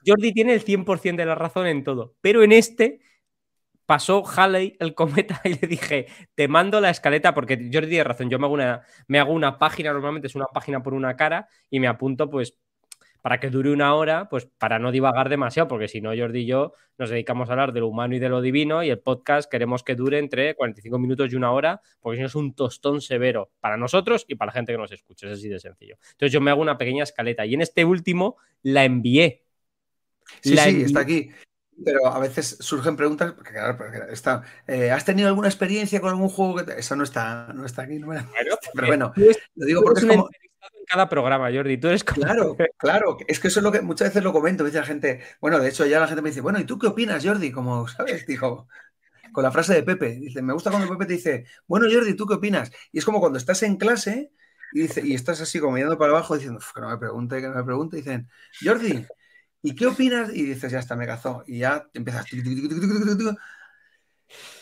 [0.06, 2.14] Jordi tiene el 100% de la razón en todo.
[2.20, 3.00] Pero en este
[3.86, 8.28] pasó Halley el cometa y le dije, te mando la escaleta, porque Jordi tiene razón,
[8.28, 11.48] yo me hago una, me hago una página, normalmente es una página por una cara,
[11.70, 12.58] y me apunto pues
[13.26, 16.46] para que dure una hora, pues para no divagar demasiado, porque si no, Jordi y
[16.46, 19.50] yo nos dedicamos a hablar de lo humano y de lo divino y el podcast
[19.50, 23.00] queremos que dure entre 45 minutos y una hora, porque si no es un tostón
[23.00, 25.96] severo para nosotros y para la gente que nos escucha, es así de sencillo.
[26.12, 29.42] Entonces yo me hago una pequeña escaleta y en este último la envié.
[30.40, 31.32] Sí, sí, está aquí.
[31.84, 33.76] Pero a veces surgen preguntas, porque claro,
[34.08, 36.64] está, eh, ¿has tenido alguna experiencia con algún juego?
[36.64, 37.98] Que Eso no está, no está aquí.
[37.98, 38.06] No
[38.72, 39.12] pero bueno,
[39.56, 40.45] lo digo porque es como en
[40.86, 41.78] cada programa, Jordi.
[41.78, 43.18] Tú eres Claro, claro.
[43.26, 44.64] Es que eso es lo que muchas veces lo comento.
[44.64, 46.86] dice la gente, bueno, de hecho ya la gente me dice, bueno, ¿y tú qué
[46.86, 47.52] opinas, Jordi?
[47.52, 48.26] Como, ¿sabes?
[48.26, 48.68] Dijo,
[49.32, 50.16] con la frase de Pepe.
[50.16, 52.70] Dice, me gusta cuando Pepe te dice, bueno, Jordi, ¿tú qué opinas?
[52.92, 54.32] Y es como cuando estás en clase
[54.72, 57.48] y, dice, y estás así como mirando para abajo diciendo, que no me pregunte, que
[57.48, 57.98] no me pregunte.
[57.98, 58.28] Y dicen,
[58.62, 59.06] Jordi,
[59.62, 60.30] ¿y qué opinas?
[60.34, 61.44] Y dices, ya está, me cazó.
[61.46, 62.26] Y ya empiezas.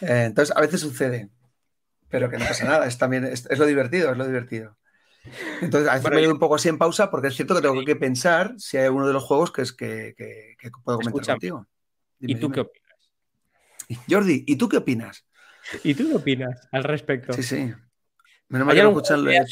[0.01, 1.31] entonces, a veces sucede,
[2.09, 2.87] pero que no pasa nada.
[2.87, 4.77] Es también, es lo divertido, es lo divertido.
[5.61, 8.55] Entonces, a me un poco así en pausa porque es cierto que tengo que pensar
[8.59, 10.15] si hay uno de los juegos que es que,
[10.85, 11.67] puedo comentar contigo.
[12.21, 13.11] ¿Y tú qué opinas?
[14.09, 15.27] Jordi, ¿y tú qué opinas?
[15.83, 17.33] ¿Y tú qué opinas al respecto?
[17.33, 17.73] Sí, sí.
[18.49, 19.45] Menos mal que escucharle.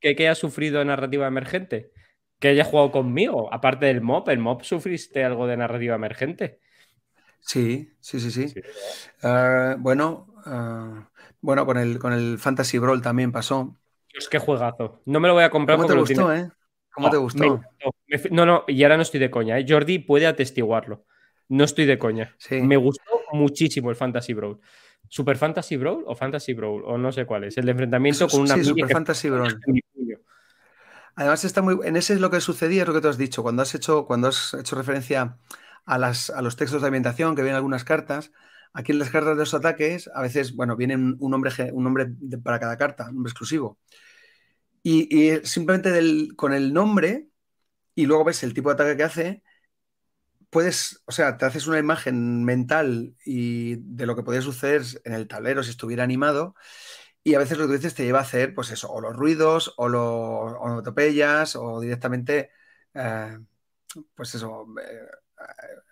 [0.00, 1.92] Que, que haya sufrido narrativa emergente.
[2.38, 3.52] Que haya jugado conmigo.
[3.52, 6.60] Aparte del mob, ¿el mob sufriste algo de narrativa emergente?
[7.40, 8.60] Sí, sí, sí, sí.
[9.22, 11.10] Ah, bueno, Ah,
[11.40, 13.76] bueno, con el, con el Fantasy Brawl también pasó.
[14.14, 15.02] Dios, qué juegazo.
[15.06, 16.48] No me lo voy a comprar ¿Cómo te gustó, eh?
[16.92, 17.60] ¿Cómo te gustó?
[18.30, 19.58] No, no, y ahora no estoy de coña.
[19.58, 19.66] ¿eh?
[19.68, 21.04] Jordi puede atestiguarlo.
[21.48, 22.36] No estoy de coña.
[22.50, 23.02] Me gustó
[23.32, 24.60] muchísimo el Fantasy Brawl.
[25.08, 26.84] ¿Super Fantasy Brawl o Fantasy Brawl?
[26.86, 27.58] O no sé cuál es.
[27.58, 28.54] El de enfrentamiento con una.
[28.54, 29.60] Sí, Super Fantasy Brawl.
[31.16, 31.76] Además, está muy.
[31.84, 33.42] En ese es lo que sucedía, es lo que tú has dicho.
[33.42, 35.38] Cuando has hecho, cuando has hecho referencia
[35.84, 38.30] a, las, a los textos de ambientación que vienen algunas cartas,
[38.74, 42.08] aquí en las cartas de los ataques, a veces, bueno, vienen un nombre, un nombre
[42.42, 43.78] para cada carta, un nombre exclusivo.
[44.82, 47.28] Y, simplemente con el nombre
[47.94, 49.42] y luego ves el tipo de ataque que hace,
[50.50, 55.14] puedes, o sea, te haces una imagen mental y de lo que podría suceder en
[55.14, 56.54] el tablero si estuviera animado.
[57.24, 59.74] Y a veces lo que dices te lleva a hacer, pues eso, o los ruidos,
[59.78, 62.50] o los atropellas o directamente,
[62.94, 63.38] eh,
[64.14, 65.08] pues eso, eh,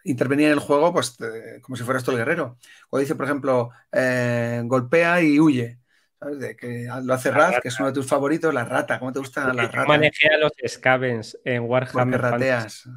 [0.05, 1.17] intervenir en el juego, pues
[1.63, 2.59] como si fueras tú el guerrero.
[2.91, 5.79] O dice, por ejemplo, eh, golpea y huye.
[6.21, 9.01] De que lo hace Raz, que es uno de tus favoritos, la rata.
[9.01, 9.89] ¿Cómo te gustan las ratas?
[9.89, 12.21] Manejé a los Scavens en Warhammer.
[12.21, 12.89] Porque rateas.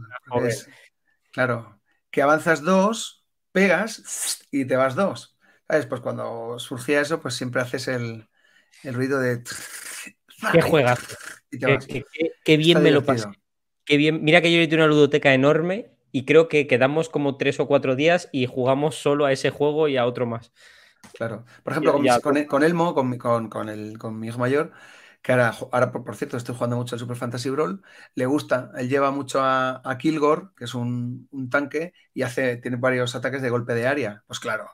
[1.31, 1.81] claro.
[2.11, 5.37] Que avanzas dos, pegas y te vas dos.
[5.67, 5.87] ¿Sabes?
[5.87, 8.29] Pues cuando surgía eso, pues siempre haces el,
[8.83, 9.41] ruido de.
[10.51, 10.99] Qué juegas.
[11.49, 13.27] Qué, bien me lo pasé.
[13.85, 14.23] Qué bien.
[14.23, 17.97] Mira que yo he una ludoteca enorme y creo que quedamos como tres o cuatro
[17.97, 20.53] días y jugamos solo a ese juego y a otro más.
[21.13, 21.43] Claro.
[21.61, 24.71] Por ejemplo, con, Elmo, con, el, con mi hijo mayor,
[25.21, 27.81] que ahora, ahora por, cierto, estoy jugando mucho al Super Fantasy Brawl,
[28.13, 32.77] le gusta, él lleva mucho a, a Kilgore, que es un, tanque, y hace, tiene
[32.77, 34.23] varios ataques de golpe de área.
[34.25, 34.69] Pues claro,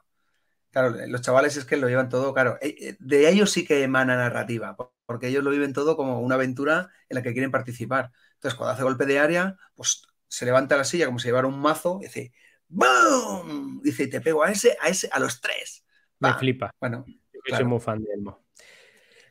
[0.69, 3.81] claro, los chavales es que lo llevan todo, claro, eh, eh, de ellos sí que
[3.81, 4.77] emana narrativa,
[5.07, 8.11] porque ellos lo viven todo como una aventura en la que quieren participar.
[8.35, 11.59] Entonces, cuando hace golpe de área, pues se levanta la silla como si llevara un
[11.59, 12.31] mazo y dice,
[12.69, 13.81] ¡BOOM!
[13.81, 15.83] Dice, te pego a ese, a ese, a los tres.
[16.19, 16.71] Me flipa.
[16.79, 18.45] Bueno, yo soy muy fan de Elmo.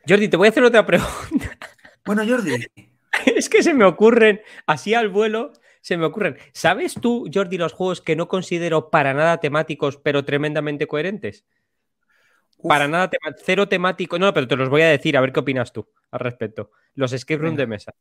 [0.07, 1.17] Jordi, te voy a hacer otra pregunta.
[2.03, 2.67] Bueno, Jordi.
[3.35, 6.37] es que se me ocurren, así al vuelo, se me ocurren.
[6.51, 11.45] ¿Sabes tú, Jordi, los juegos que no considero para nada temáticos, pero tremendamente coherentes?
[12.67, 13.11] Para nada,
[13.43, 14.17] cero temático.
[14.17, 16.71] No, pero te los voy a decir, a ver qué opinas tú al respecto.
[16.95, 17.93] Los escape room de mesa.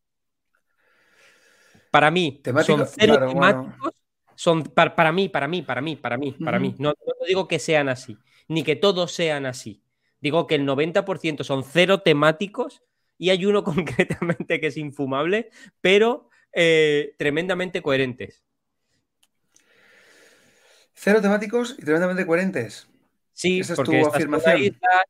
[1.91, 3.95] Para mí, son cero temáticos.
[4.35, 6.75] Son para, mí, para mí, para mí, para mí, para mí.
[6.79, 6.95] no
[7.27, 8.17] digo que sean así
[8.51, 9.81] ni que todos sean así.
[10.21, 12.83] Digo que el 90% son cero temáticos
[13.17, 18.43] y hay uno concretamente que es infumable, pero eh, tremendamente coherentes.
[20.95, 22.90] Cero temáticos y tremendamente coherentes.
[23.41, 24.03] Sí, porque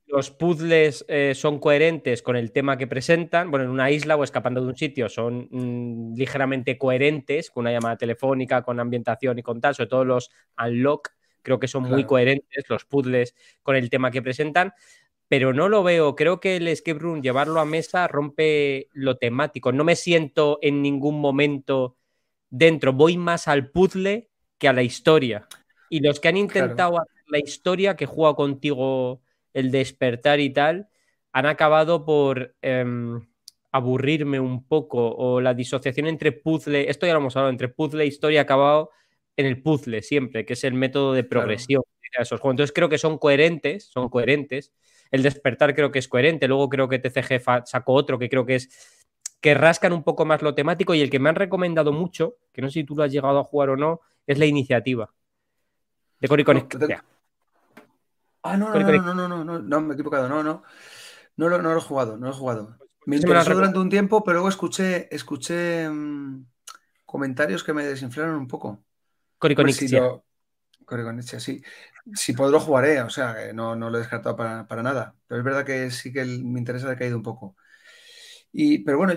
[0.07, 3.51] los puzzles eh, son coherentes con el tema que presentan.
[3.51, 7.73] Bueno, en una isla o escapando de un sitio son mm, ligeramente coherentes con una
[7.73, 10.31] llamada telefónica, con ambientación y con tal, sobre todo los
[10.65, 11.11] unlock
[11.43, 14.75] Creo que son muy coherentes los puzzles con el tema que presentan,
[15.29, 16.15] pero no lo veo.
[16.15, 19.73] Creo que el escape room, llevarlo a mesa, rompe lo temático.
[19.73, 21.97] No me siento en ningún momento
[22.51, 22.93] dentro.
[22.93, 25.49] Voy más al puzzle que a la historia.
[25.89, 29.23] Y los que han intentado hacer la historia, que juega contigo
[29.53, 30.89] el despertar y tal,
[31.33, 33.27] han acabado por em,
[33.73, 35.15] aburrirme un poco.
[35.17, 38.43] O la disociación entre puzzle, esto ya lo hemos hablado, entre puzzle e historia ha
[38.43, 38.91] acabado
[39.37, 41.83] en el puzzle siempre, que es el método de progresión
[42.17, 42.55] de esos juegos.
[42.55, 44.73] Entonces creo que son coherentes, son coherentes.
[45.11, 46.49] El despertar creo que es coherente.
[46.49, 48.99] Luego creo que TCG sacó otro que creo que es
[49.41, 52.61] que rascan un poco más lo temático y el que me han recomendado mucho, que
[52.61, 55.11] no sé si tú lo has llegado a jugar o no, es la iniciativa
[56.21, 56.45] de Cory
[58.43, 60.63] Ah, no, no, no, no, no, no, no, me he equivocado, no, no.
[61.37, 62.79] No lo, no lo he jugado, no lo he jugado.
[63.07, 66.45] Me interesó durante un tiempo, pero luego escuché, escuché mm,
[67.05, 68.85] comentarios que me desinflaron un poco.
[69.39, 70.21] Coriconixia.
[70.87, 71.63] Pues si sí.
[72.15, 75.15] Si puedo lo jugaré, o sea, no, no lo he descartado para, nada.
[75.27, 77.57] Pero es verdad que sí que mi interés ha caído un poco.
[78.53, 79.15] Y, pero bueno,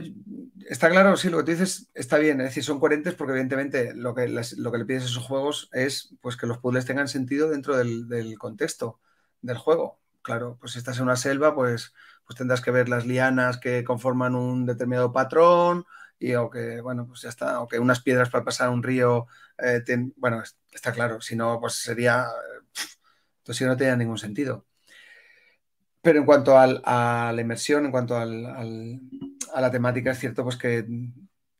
[0.69, 3.95] está claro, sí, lo que tú dices está bien, es decir, son coherentes porque evidentemente
[3.95, 7.07] lo que, lo que le pides a esos juegos es pues que los puzzles tengan
[7.07, 8.99] sentido dentro del, contexto
[9.43, 9.99] del juego.
[10.23, 11.93] Claro, pues si estás en una selva, pues,
[12.25, 15.85] pues tendrás que ver las lianas que conforman un determinado patrón,
[16.19, 19.27] y o que, bueno, pues ya está, o que unas piedras para pasar un río,
[19.57, 19.83] eh,
[20.15, 20.41] bueno,
[20.71, 22.25] está claro, si no, pues sería,
[23.39, 24.65] entonces no tenía ningún sentido.
[26.01, 28.45] Pero en cuanto a la inmersión, en cuanto al,
[29.53, 30.85] a la temática, es cierto pues que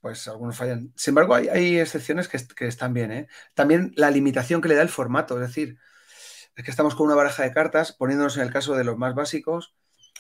[0.02, 0.92] pues algunos fallan.
[0.98, 3.12] Sin embargo, hay, excepciones que, que, están bien.
[3.12, 3.28] ¿eh?
[3.54, 5.78] También la limitación que le da el formato, es decir,
[6.56, 9.16] es que estamos con una baraja de cartas, poniéndonos en el caso de los más
[9.16, 9.76] básicos,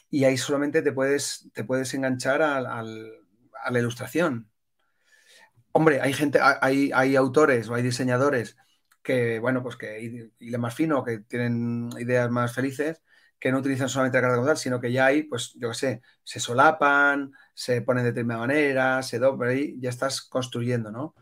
[0.10, 3.24] y ahí solamente te puedes, te puedes enganchar al
[3.64, 4.50] a la ilustración.
[5.72, 8.58] Hombre, hay gente, hay, hay autores o hay diseñadores
[9.02, 13.02] que, bueno, pues que y, más fino, que tienen ideas más felices,
[13.40, 15.76] que no utilizan solamente la carta como tal, sino que ya hay, pues yo qué
[15.76, 21.16] sé, se solapan, se ponen de determinada manera, se doblan, ahí ya estás construyendo, ¿no?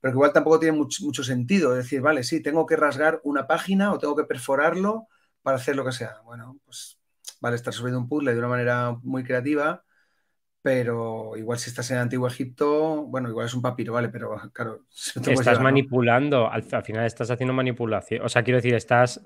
[0.00, 3.92] Pero que igual tampoco tiene mucho, sentido decir, vale, sí, tengo que rasgar una página
[3.92, 5.08] o tengo que perforarlo
[5.42, 6.20] para hacer lo que sea.
[6.24, 6.98] Bueno, pues
[7.40, 9.84] vale, estar subiendo un puzzle de una manera muy creativa,
[10.62, 14.08] pero igual si estás en Antiguo Egipto, bueno, igual es un papiro, ¿vale?
[14.08, 14.86] Pero claro,
[15.26, 19.20] estás manipulando, al, final estás haciendo manipulación, o sea, quiero decir, estás,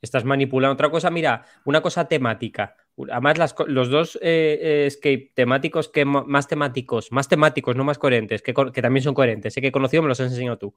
[0.00, 2.76] estás manipulando otra cosa, mira, una cosa temática.
[3.10, 8.40] Además, los dos eh, eh, escape temáticos que más temáticos, más temáticos, no más coherentes,
[8.40, 10.74] que, que también son coherentes, sé que he conocido, me los has enseñado tú.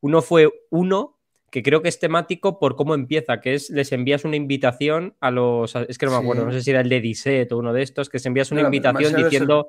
[0.00, 1.18] Uno fue uno
[1.50, 5.30] que creo que es temático por cómo empieza, que es les envías una invitación a
[5.30, 7.72] los, es que no me acuerdo, no sé si era el de Disset o uno
[7.72, 9.68] de estos, que les envías una invitación diciendo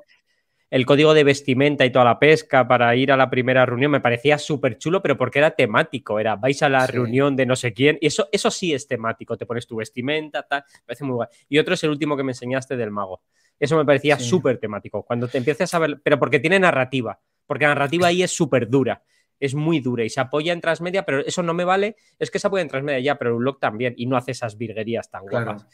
[0.70, 3.90] el código de vestimenta y toda la pesca para ir a la primera reunión.
[3.90, 7.56] Me parecía súper chulo, pero porque era temático, era vais a la reunión de no
[7.56, 11.04] sé quién, y eso, eso sí es temático, te pones tu vestimenta, tal, me parece
[11.04, 11.28] muy guay.
[11.48, 13.22] Y otro es el último que me enseñaste del mago.
[13.58, 17.64] Eso me parecía súper temático, cuando te empiezas a ver, pero porque tiene narrativa, porque
[17.64, 19.02] la narrativa ahí es súper dura
[19.40, 21.96] es muy dura y se apoya en transmedia, pero eso no me vale.
[22.18, 24.58] Es que se apoya en transmedia ya, pero el blog también y no hace esas
[24.58, 25.66] virguerías tan guapas.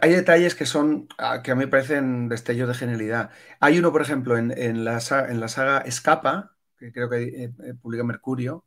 [0.00, 3.30] Hay detalles que son ah, que a mí parecen destellos de genialidad.
[3.60, 8.64] Hay uno, por ejemplo, en, la, saga Escapa, que creo que eh, eh, publica Mercurio,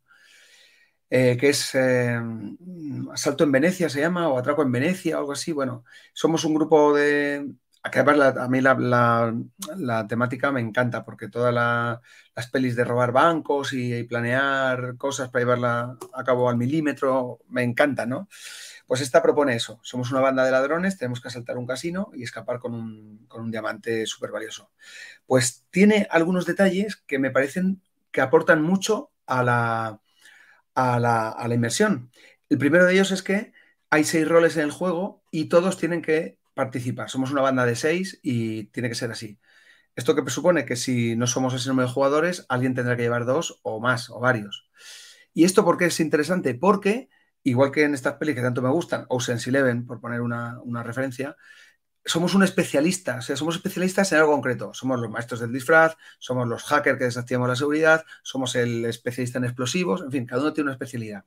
[1.10, 1.74] eh, que es
[3.12, 5.52] Asalto en Venecia, se llama, o Atraco en Venecia, algo así.
[5.52, 5.84] Bueno,
[6.14, 12.84] somos un grupo de, a mí la, temática me encanta porque todas las pelis de
[12.84, 18.28] robar bancos y, planear cosas para llevarla a cabo al milímetro me encantan, ¿no?
[18.92, 19.80] Pues esta propone eso.
[19.82, 24.04] Somos una banda de ladrones, tenemos que asaltar un casino y escapar con un, diamante
[24.04, 24.70] súper valioso.
[25.24, 27.80] Pues tiene algunos detalles que me parecen
[28.10, 30.02] que aportan mucho a la,
[30.74, 32.10] a la, a la inmersión.
[32.50, 33.54] El primero de ellos es que
[33.88, 37.08] hay seis roles en el juego y todos tienen que participar.
[37.08, 39.38] Somos una banda de seis y tiene que ser así.
[39.96, 43.24] Esto que presupone que si no somos ese número de jugadores, alguien tendrá que llevar
[43.24, 44.68] dos o más o varios.
[45.32, 46.54] ¿Y esto por qué es interesante?
[46.54, 47.08] Porque,
[47.44, 51.36] igual que en estas pelis que tanto me gustan, Ocean's Eleven, por poner una, referencia,
[52.04, 54.74] somos un especialista, o sea, somos especialistas en algo concreto.
[54.74, 59.38] Somos los maestros del disfraz, somos los hackers que desactivamos la seguridad, somos el especialista
[59.38, 61.24] en explosivos, en fin, cada uno tiene una especialidad.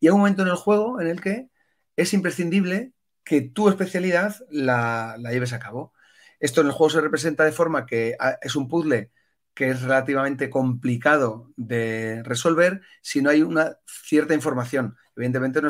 [0.00, 1.48] Y hay un momento en el juego en el que
[1.96, 2.92] es imprescindible
[3.24, 5.92] que tu especialidad la, lleves a cabo.
[6.40, 9.10] Esto en el juego se representa de forma que ah, es un puzzle
[9.56, 14.96] que es relativamente complicado de resolver si no hay una cierta información.
[15.16, 15.68] Evidentemente no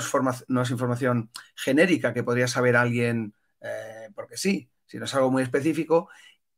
[0.63, 5.45] es, información genérica que podría saber alguien eh, porque sí, si no es algo muy
[5.45, 6.09] específico,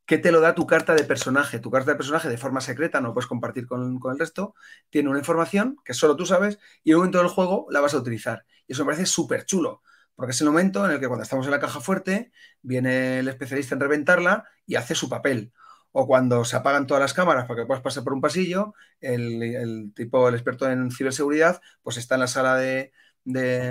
[0.07, 1.59] que te lo da tu carta de personaje.
[1.59, 4.55] Tu carta de personaje de forma secreta, no puedes compartir con, con el resto,
[4.89, 7.93] tiene una información que solo tú sabes y en un momento del juego la vas
[7.93, 8.47] a utilizar.
[8.67, 9.83] Y eso me parece súper chulo,
[10.15, 13.29] porque es el momento en el que cuando estamos en la caja fuerte, viene el
[13.29, 15.53] especialista en reventarla y hace su papel.
[16.01, 19.93] O cuando se apagan todas las cámaras para que puedas pasar por un pasillo, el,
[19.97, 22.93] tipo, el experto en ciberseguridad, pues está en la sala de,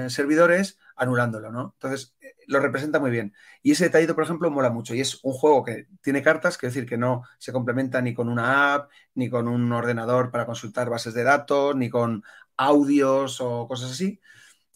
[0.09, 1.71] servidores anulándolo, ¿no?
[1.75, 3.33] Entonces, eh, lo representa muy bien.
[3.63, 4.93] Y ese detallito, por ejemplo, mola mucho.
[4.93, 8.27] Y es un juego que tiene cartas, que decir que no se complementa ni con
[8.27, 12.23] una app, ni con un ordenador para consultar bases de datos, ni con
[12.57, 14.19] audios o cosas así,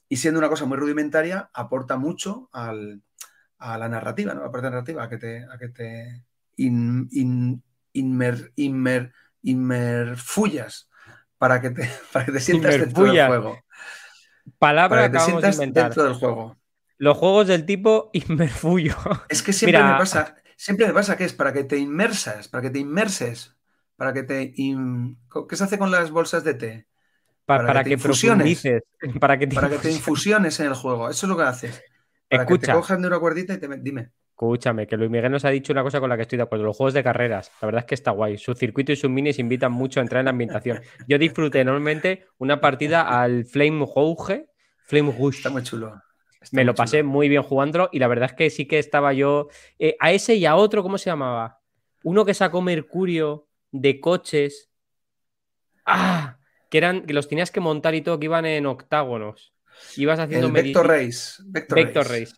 [0.08, 2.74] y siendo una cosa muy rudimentaria, aporta mucho a
[3.78, 4.44] la narrativa, ¿no?
[4.44, 6.26] La parte narrativa, a que te, a que te
[6.56, 7.64] inmer,
[9.42, 10.90] inmerfullas
[11.38, 13.64] para que te, para que te sientas dentro del juego.
[14.60, 16.58] Palabra que, te sientas dentro del juego.
[16.98, 18.96] Los juegos del tipo inmerfullo.
[19.28, 22.62] Es que siempre me pasa, siempre me pasa que es para que te inmersas, para
[22.62, 23.56] que te inmerses,
[23.96, 24.54] para que te...
[24.54, 26.88] ¿Qué se hace con las bolsas de té?
[27.46, 28.04] para, que, te
[29.20, 31.10] Para que te, para que te infusiones en el juego.
[31.10, 31.84] Eso es lo que haces.
[32.30, 33.68] Para que te cojan de una cuerdita y te...
[33.80, 34.12] Dime.
[34.42, 36.66] Escúchame, que Luis Miguel nos ha dicho una cosa con la que estoy de acuerdo.
[36.66, 38.40] Los juegos de carreras, la verdad es que está guay.
[38.40, 40.82] Su circuito y sus minis invitan mucho a entrar en la ambientación.
[41.08, 44.48] Yo disfruté enormemente una partida al Flame Rouge.
[44.86, 45.38] Flame Rouge.
[45.38, 45.94] Está muy chulo.
[46.54, 49.50] Me lo pasé muy bien jugando y la verdad es que sí que estaba yo.
[49.78, 51.60] Eh, a ese y a otro, ¿cómo se llamaba?
[52.04, 54.72] Uno que sacó Mercurio de coches.
[55.86, 56.40] ¡Ah!
[56.72, 59.54] que eran que los tenías que montar y todo, que iban en octágonos.
[59.98, 61.44] Ibas haciendo el Vector Race.
[61.46, 62.34] Vector, Race.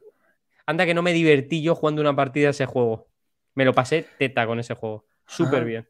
[0.66, 3.07] Anda que no me divertí yo jugando una partida de ese juego.
[3.55, 5.05] Me lo pasé teta con ese juego.
[5.28, 5.66] Súper ah.
[5.66, 5.89] bien.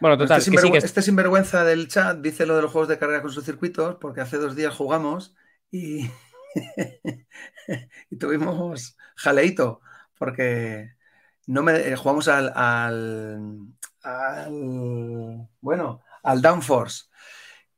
[0.00, 0.38] Bueno, total.
[0.38, 3.96] Este, este, sinvergüenza del chat dice lo de los juegos de carrera con sus circuitos,
[4.00, 5.34] porque hace dos días jugamos
[5.70, 6.10] y,
[8.10, 9.80] y tuvimos jaleito,
[10.18, 10.94] porque
[11.46, 13.58] no me eh, jugamos al, al,
[14.02, 17.04] al bueno al Downforce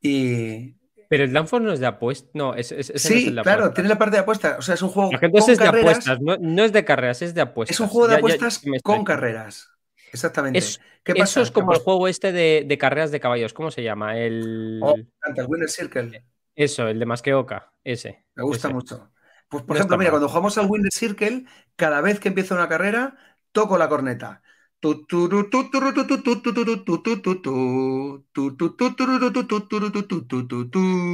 [0.01, 0.75] y,
[1.09, 2.29] Pero el Danforth no es de apuestas.
[2.33, 4.59] No, es, sí, claro, tiene la parte de apuestas.
[4.59, 5.11] O sea, es un juego.
[5.13, 7.75] Entonces es de apuestas, no, es de carreras, es de apuestas.
[7.75, 9.69] Es un juego de apuestas con carreras.
[10.11, 10.59] Exactamente.
[10.59, 13.53] Eso es como el juego este de, carreras de caballos.
[13.53, 14.17] ¿Cómo se llama?
[14.17, 14.79] El.
[14.83, 16.23] Oh, el Winner Circle.
[16.55, 17.71] Eso, el de Masqueoka.
[17.83, 18.25] Ese.
[18.35, 19.11] Me gusta mucho.
[19.47, 21.45] Pues, por ejemplo, mira, cuando jugamos al Winner Circle,
[21.75, 23.15] cada vez que empieza una carrera,
[23.51, 24.41] toco la corneta.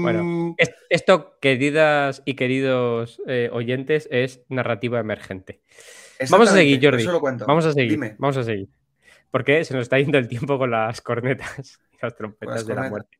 [0.02, 0.56] Bueno,
[0.90, 5.62] esto, queridas y queridos oyentes, es narrativa emergente.
[6.30, 7.06] Vamos a seguir, Jordi.
[7.46, 8.16] Vamos a seguir.
[8.18, 8.70] Vamos a seguir.
[9.32, 12.90] Porque se nos está yendo el tiempo con las cornetas y las trompetas de la
[12.90, 13.18] muerte.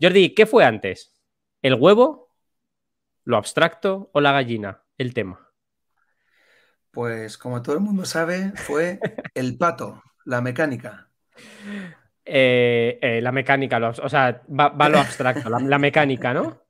[0.00, 1.14] Jordi, ¿qué fue antes?
[1.62, 2.32] ¿El huevo?
[3.24, 4.82] ¿Lo abstracto o la gallina?
[4.98, 5.49] El tema.
[6.90, 8.98] Pues como todo el mundo sabe, fue
[9.34, 11.08] el pato, la mecánica.
[12.24, 16.62] Eh, eh, la mecánica, o sea, va, lo abstracto, la, mecánica, ¿no?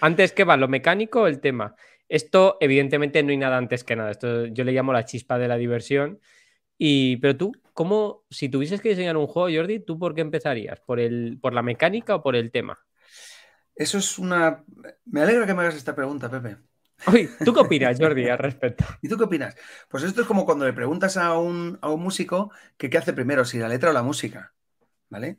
[0.00, 1.74] Antes que va lo mecánico, el tema.
[2.08, 4.10] Esto, evidentemente, no hay nada antes que nada.
[4.10, 6.20] Esto yo le llamo la chispa de la diversión.
[6.78, 10.80] Y, pero tú, ¿cómo, si tuvieses que diseñar un juego, Jordi, ¿tú por qué empezarías?
[10.80, 12.78] ¿Por, el, ¿Por la mecánica o por el tema?
[13.74, 14.64] Eso es una.
[15.04, 16.56] Me alegra que me hagas esta pregunta, Pepe.
[17.44, 18.84] ¿Tú qué opinas, Jordi, al respecto?
[19.02, 19.56] ¿Y tú qué opinas?
[19.88, 23.58] Pues esto es como cuando le preguntas a un, músico que qué hace primero, si
[23.58, 24.52] la letra o la música.
[25.08, 25.38] ¿Vale?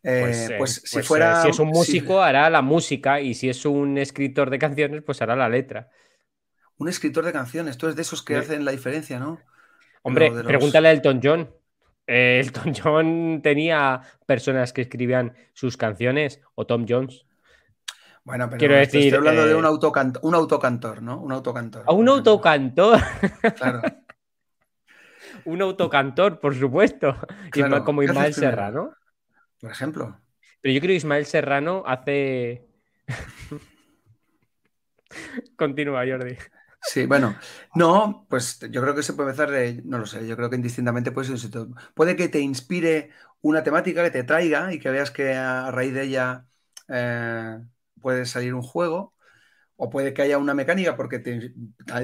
[0.00, 1.42] pues, eh, pues si pues, fuera.
[1.42, 5.20] si es un músico, hará la música, y si es un escritor de canciones, pues
[5.22, 5.90] hará la letra.
[6.76, 9.40] Un escritor de canciones, tú eres de esos que hacen la diferencia, ¿no?
[10.02, 11.50] Hombre, pregúntale a Elton John.
[12.06, 17.26] Eh, Elton John tenía personas que escribían sus canciones, o Tom Jones.
[18.28, 21.18] Bueno, pero Quiero decir, estoy hablando de un, eh, autocantor, un autocantor, ¿no?
[21.18, 21.84] Un autocantor.
[21.86, 23.00] ¿A un autocantor?
[23.56, 23.80] Claro.
[25.46, 27.16] un autocantor, por supuesto.
[27.86, 28.92] como Ismael Serrano.
[29.58, 30.20] Por ejemplo.
[30.60, 32.68] Pero yo creo que Ismael Serrano hace.
[35.56, 36.36] Continúa, Jordi.
[36.82, 37.34] Sí, bueno,
[37.76, 40.56] no, pues yo creo que se puede empezar de, no lo sé, yo creo que
[40.56, 41.50] indistintamente puede ser,
[41.94, 43.10] puede que te inspire
[43.40, 46.44] una temática que te traiga y que veas que a raíz de ella
[46.88, 47.58] eh,
[48.00, 49.14] puede salir un juego,
[49.80, 51.52] o puede que haya una mecánica porque te,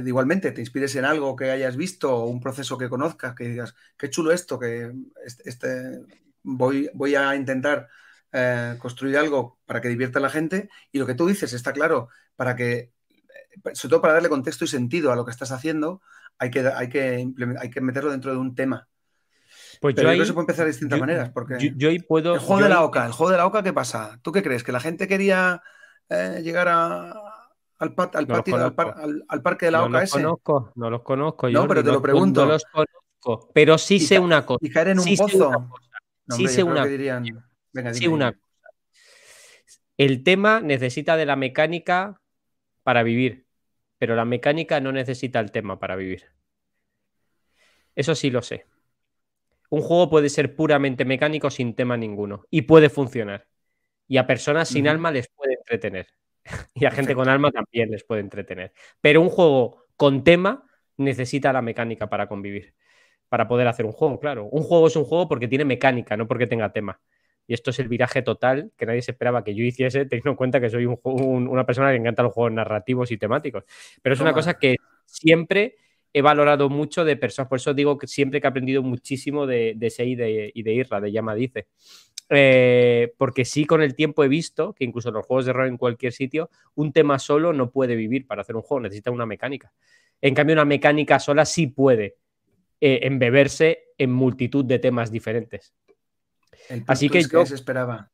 [0.07, 3.75] igualmente te inspires en algo que hayas visto o un proceso que conozcas, que digas,
[3.99, 4.93] qué chulo esto, que
[5.45, 5.99] este,
[6.45, 7.89] voy, voy a intentar
[8.33, 10.69] eh, construir algo para que divierta a la gente.
[10.93, 12.93] Y lo que tú dices está claro, para que,
[13.73, 16.01] sobre todo para darle contexto y sentido a lo que estás haciendo,
[16.39, 17.29] hay que, hay que,
[17.59, 18.89] hay que meterlo dentro de un tema.
[19.81, 21.31] Pues Pero yo ahí, se puede empezar de distintas maneras.
[21.31, 22.35] Porque yo, puedo.
[22.35, 24.21] El juego de la OCA, el juego de la OCA, ¿qué pasa?
[24.23, 24.63] ¿Tú qué crees?
[24.63, 25.61] ¿Que la gente quería
[26.09, 27.11] eh, llegar a,
[27.79, 28.27] al, al,
[29.43, 30.21] parque de la OCA ese?
[30.21, 31.51] No los conozco, no los conozco.
[31.51, 32.45] No, pero te lo pregunto.
[32.45, 34.59] No los conozco, pero sí sé una cosa.
[34.61, 35.71] Y caer en un pozo.
[36.31, 36.85] sí sé una,
[37.93, 38.45] sí una cosa.
[39.97, 42.21] El tema necesita de la mecánica
[42.83, 43.47] para vivir,
[43.99, 46.25] pero la mecánica no necesita el tema para vivir.
[47.95, 48.67] Eso sí lo sé.
[49.71, 53.47] Un juego puede ser puramente mecánico sin tema ninguno y puede funcionar
[54.07, 55.29] y a personas sin alma les
[55.65, 56.07] entretener.
[56.75, 58.73] y a gente con alma también les puede entretener.
[59.01, 60.65] Pero un juego con tema
[60.97, 62.75] necesita la mecánica para convivir,
[63.29, 64.47] para poder hacer un juego, claro.
[64.47, 67.01] Un juego es un juego porque tiene mecánica, no porque tenga tema.
[67.47, 70.37] Y esto es el viraje total que nadie se esperaba que yo hiciese, teniendo en
[70.37, 73.65] cuenta que soy una persona que encanta los juegos narrativos y temáticos.
[74.01, 75.77] Pero es una cosa que siempre
[76.13, 79.75] he valorado mucho de personas, por eso digo que siempre que he aprendido muchísimo de,
[79.77, 81.67] de Sei y de, y de Irra, de Yama Dice.
[82.37, 85.69] Eh, porque sí con el tiempo he visto que incluso en los juegos de rol
[85.69, 89.27] en cualquier sitio, un tema solo no puede vivir para hacer un juego, necesita una
[89.27, 89.73] mecánica.
[90.21, 92.17] En cambio, una mecánica sola sí puede
[92.81, 95.75] eh, embeberse en multitud de temas diferentes.
[96.87, 98.11] Así que yo, se esperaba.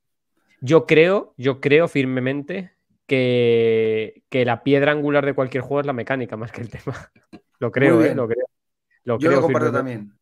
[0.60, 2.72] yo creo, yo creo firmemente
[3.06, 7.12] que, que, la piedra angular de cualquier juego es la mecánica más que el tema.
[7.58, 8.14] Lo creo, ¿eh?
[8.14, 8.46] lo creo.
[9.04, 10.14] Lo yo lo comparto también.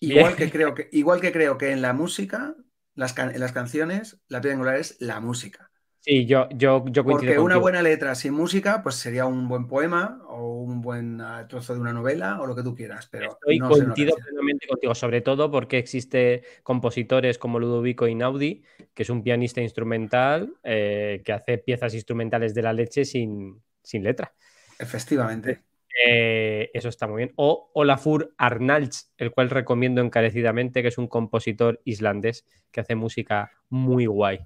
[0.00, 2.56] Igual que, creo que, igual que creo que en la música
[2.96, 5.70] las, en las canciones, la piedra angular es la música.
[6.00, 10.22] Sí, yo, yo, yo Porque una buena letra sin música, pues sería un buen poema
[10.28, 13.08] o un buen ah, trozo de una novela o lo que tú quieras.
[13.10, 18.62] Pero Estoy coincido plenamente contigo, sobre todo porque existe compositores como Ludovico Inaudi,
[18.94, 24.04] que es un pianista instrumental eh, que hace piezas instrumentales de la leche sin, sin
[24.04, 24.32] letra.
[24.78, 25.64] Efectivamente.
[26.04, 27.32] Eh, eso está muy bien.
[27.36, 33.52] O Olafur Arnalds, el cual recomiendo encarecidamente, que es un compositor islandés que hace música
[33.68, 34.40] muy guay.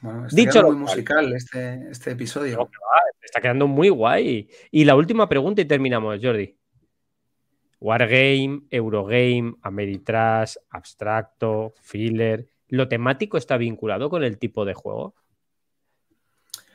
[0.00, 2.68] Bueno, está Dicho muy musical este, este episodio.
[3.22, 4.48] está quedando muy guay.
[4.70, 6.56] Y la última pregunta y terminamos, Jordi.
[7.80, 12.48] Wargame, Eurogame, Ameritrash, Abstracto, Filler.
[12.68, 15.14] ¿lo temático está vinculado con el tipo de juego?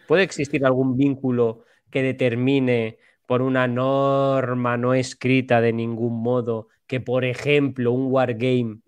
[0.07, 2.97] ¿Puede existir algún vínculo que determine
[3.29, 8.79] por una norma no escrita de ningún modo que, por ejemplo, un wargame,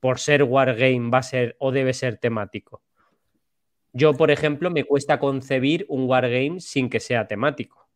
[0.00, 2.82] por ser wargame, va a ser o debe ser temático?
[3.92, 7.86] Yo, por ejemplo, me cuesta concebir un wargame sin que sea temático.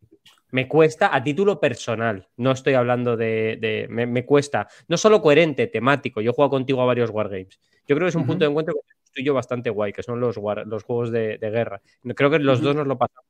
[0.53, 3.89] Me cuesta a título personal, no estoy hablando de...
[3.91, 6.21] me, cuesta, no solo coherente, temático.
[6.21, 7.59] Yo juego contigo a varios wargames.
[7.89, 8.77] Yo creo que es un punto de encuentro
[9.13, 11.83] que yo bastante guay, que son los, los juegos de, guerra.
[12.15, 13.30] Creo que los dos nos lo pasamos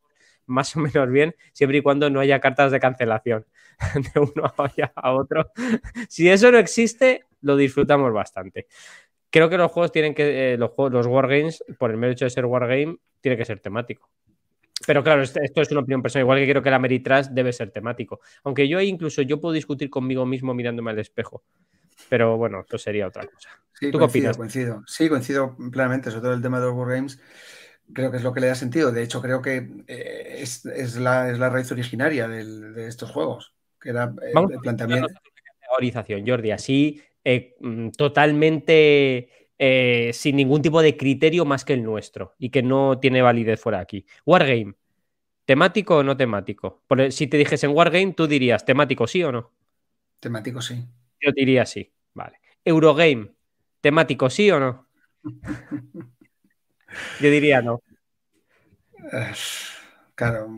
[0.51, 3.47] más o menos bien, siempre y cuando no haya cartas de cancelación
[3.95, 4.53] de uno
[4.95, 5.51] a otro.
[6.09, 8.67] Si eso no existe, lo disfrutamos bastante.
[9.31, 12.25] Creo que los juegos tienen que, eh, los, juegos, los wargames, por el mero hecho
[12.25, 14.11] de ser wargame, tiene que ser temático.
[14.87, 17.71] Pero claro, esto, es una opinión personal, igual que creo que la Meritrash debe ser
[17.71, 18.21] temático.
[18.45, 21.45] Aunque yo incluso yo puedo discutir conmigo mismo mirándome al espejo.
[22.09, 23.51] Pero bueno, esto sería otra cosa.
[23.75, 24.83] Sí, ¿Tú coincido, coincido.
[24.87, 27.21] Sí, coincido plenamente, sobre todo el tema de los wargames
[27.93, 28.93] creo que es lo que le da sentido.
[28.93, 30.64] De hecho, creo que eh, es,
[30.97, 35.09] la, raíz originaria de estos juegos, que era eh, el planteamiento.
[35.61, 39.36] Categorización, Jordi, así eh, mm, totalmente
[40.14, 43.78] sin ningún tipo de criterio más que el nuestro y que no tiene validez fuera
[43.78, 44.07] aquí.
[44.24, 44.72] Wargame,
[45.45, 46.82] ¿temático o no temático?
[47.11, 49.53] si te dijesen Wargame, tú dirías temático sí o no.
[50.18, 50.82] Temático sí.
[51.20, 52.41] Yo diría sí, vale.
[52.64, 53.32] Eurogame,
[53.82, 54.86] ¿temático sí o no?
[57.20, 57.82] Yo diría no.
[60.14, 60.49] Claro.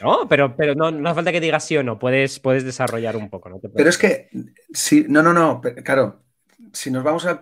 [0.00, 3.16] No, pero, pero no, no hace falta que digas sí o no, puedes, puedes desarrollar
[3.16, 3.48] un poco.
[3.48, 3.60] ¿no?
[3.74, 4.28] pero es que,
[4.72, 6.26] si, no, no, no, claro,
[6.72, 7.40] si nos vamos a,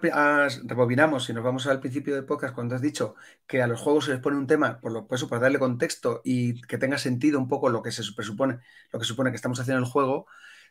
[0.65, 3.17] rebobinamos, si nos vamos al principio de podcast, cuando has dicho
[3.47, 6.21] que a los juegos se les pone un tema, por lo pues, para darle contexto
[6.25, 8.61] y que tenga sentido un poco lo que se presupone,
[8.93, 10.27] lo que supone que estamos haciendo en el juego,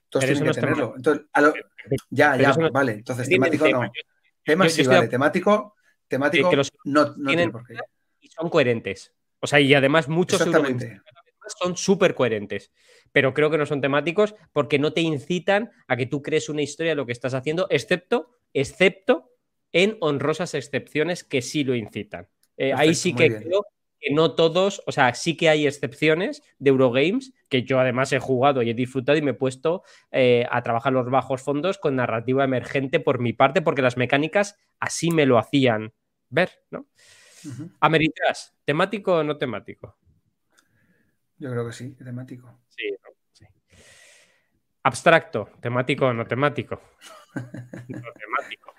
[0.08, 0.94] todos tienen que tenerlo.
[0.96, 1.26] Entonces,
[2.10, 2.94] ya, ya, vale.
[2.94, 3.92] Entonces, temático no.
[4.44, 5.08] Tema sí, vale.
[5.08, 5.76] Temático,
[6.14, 7.76] temático que los no, tienen por qué.
[8.22, 9.14] Y son coherentes.
[9.40, 10.42] O sea, y además muchos
[11.60, 12.72] son súper coherentes.
[13.12, 16.62] Pero creo que no son temáticos porque no te incitan a que tú crees una
[16.62, 19.32] historia de lo que estás haciendo, excepto, excepto
[19.72, 22.28] en honrosas excepciones que sí lo incitan.
[22.58, 23.66] Eh, ahí sí que creo
[24.00, 28.20] que no todos, o sea, sí que hay excepciones de Eurogames que yo además he
[28.20, 31.96] jugado y he disfrutado y me he puesto eh, a trabajar los bajos fondos con
[31.96, 35.94] narrativa emergente por mi parte, porque las mecánicas así me lo hacían
[36.34, 36.88] ver, ¿no?
[37.80, 39.98] Ameritras, ¿temático o no temático?
[41.38, 42.62] Yo creo que sí, temático.
[42.70, 42.96] Sí,
[43.34, 43.46] sí.
[44.84, 46.82] Abstracto, temático o no temático.
[47.88, 48.74] no temático.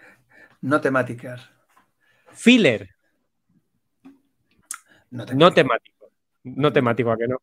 [0.63, 1.51] No temáticas.
[2.33, 2.89] Filler.
[5.11, 6.11] No temático.
[6.45, 7.11] No temático.
[7.13, 7.37] ¿a que no?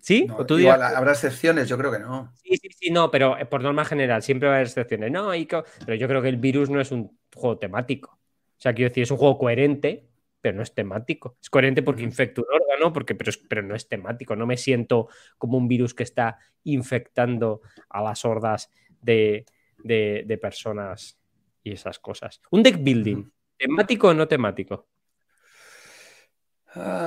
[0.00, 0.26] ¿Sí?
[0.46, 2.32] tú igual, habrá excepciones, yo creo que no.
[2.36, 5.10] Sí, sí, sí, no, pero eh, por norma general siempre va a haber excepciones.
[5.10, 5.34] No,
[5.84, 8.17] pero yo creo que el virus no es un juego temático.
[8.58, 10.08] O sea, quiero decir, es un juego coherente,
[10.40, 11.36] pero no es temático.
[11.40, 14.34] Es coherente porque infecta un órgano, porque, pero, pero no es temático.
[14.34, 19.46] No me siento como un virus que está infectando a las hordas de,
[20.42, 21.20] personas
[21.62, 22.40] y esas cosas.
[22.50, 24.88] Un deck building, ¿temático o no temático?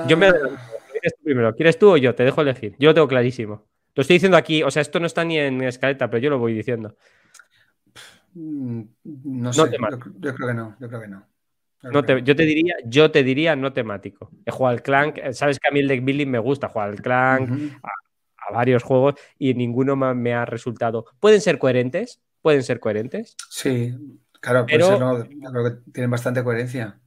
[0.08, 1.54] Yo me ¿Quieres tú primero?
[1.54, 2.14] ¿Quieres tú o yo?
[2.14, 2.76] Te dejo elegir.
[2.78, 3.66] Yo lo tengo clarísimo.
[3.94, 6.38] Lo estoy diciendo aquí, o sea, esto no está ni en escaleta, pero yo lo
[6.38, 6.96] voy diciendo.
[8.34, 9.62] Mm, no sé,
[10.18, 11.31] yo, creo que no, yo creo que no
[11.90, 14.30] yo te diría, yo te diría no temático.
[14.46, 17.02] He jugado al Clank, sabes que a mí el deck building me gusta, jugar al
[17.02, 17.50] Clank,
[17.82, 21.06] a, varios juegos y ninguno me ha resultado.
[21.20, 22.20] ¿Pueden ser coherentes?
[22.40, 23.36] ¿Pueden ser coherentes?
[23.48, 23.94] Sí,
[24.40, 27.00] claro, pero, no, creo que tienen bastante coherencia.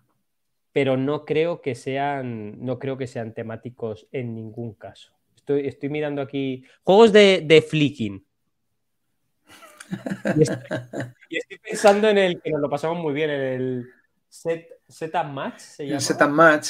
[0.72, 5.14] Pero no creo que sean, no creo que sean temáticos en ningún caso.
[5.36, 6.66] Estoy, estoy mirando aquí.
[6.84, 8.26] Juegos de, de flicking.
[11.30, 13.86] y estoy pensando en el que nos lo pasamos muy bien en el
[14.88, 16.00] Z Match se llama.
[16.00, 16.70] Z Match.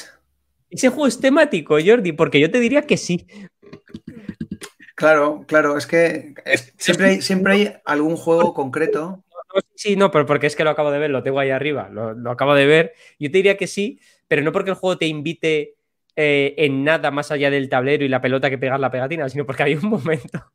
[0.70, 3.28] Ese juego es temático, Jordi, porque yo te diría que sí.
[4.96, 6.34] Claro, claro, es que
[6.78, 9.24] siempre, hay, siempre hay algún juego concreto.
[9.76, 12.32] Sí, no, pero porque es que lo acabo de ver, lo tengo ahí arriba, lo,
[12.32, 12.94] acabo de ver.
[13.20, 15.76] Yo te diría que sí, pero no porque el juego te invite
[16.16, 19.46] eh, en nada más allá del tablero y la pelota que pegas la pegatina, sino
[19.46, 20.52] porque hay un momento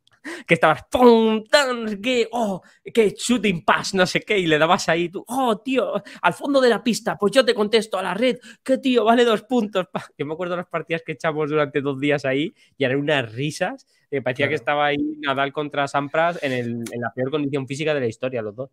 [0.47, 1.45] que estabas ¡pum!
[1.45, 2.63] Tan, que, ¡Oh!
[2.93, 3.95] ¡Qué shooting pass!
[3.95, 6.03] No sé qué, y le dabas ahí tú, ¡Oh, tío!
[6.23, 9.05] Al fondo de la pista, pues yo te contesto a la red, ¡qué tío!
[9.05, 9.87] Vale dos puntos.
[10.19, 13.33] Yo me acuerdo de las partidas que echamos durante dos días ahí y eran unas
[13.33, 13.87] risas.
[14.11, 18.01] Me parecía que estaba ahí Nadal contra Sampras en, en la peor condición física de
[18.01, 18.71] la historia, los dos.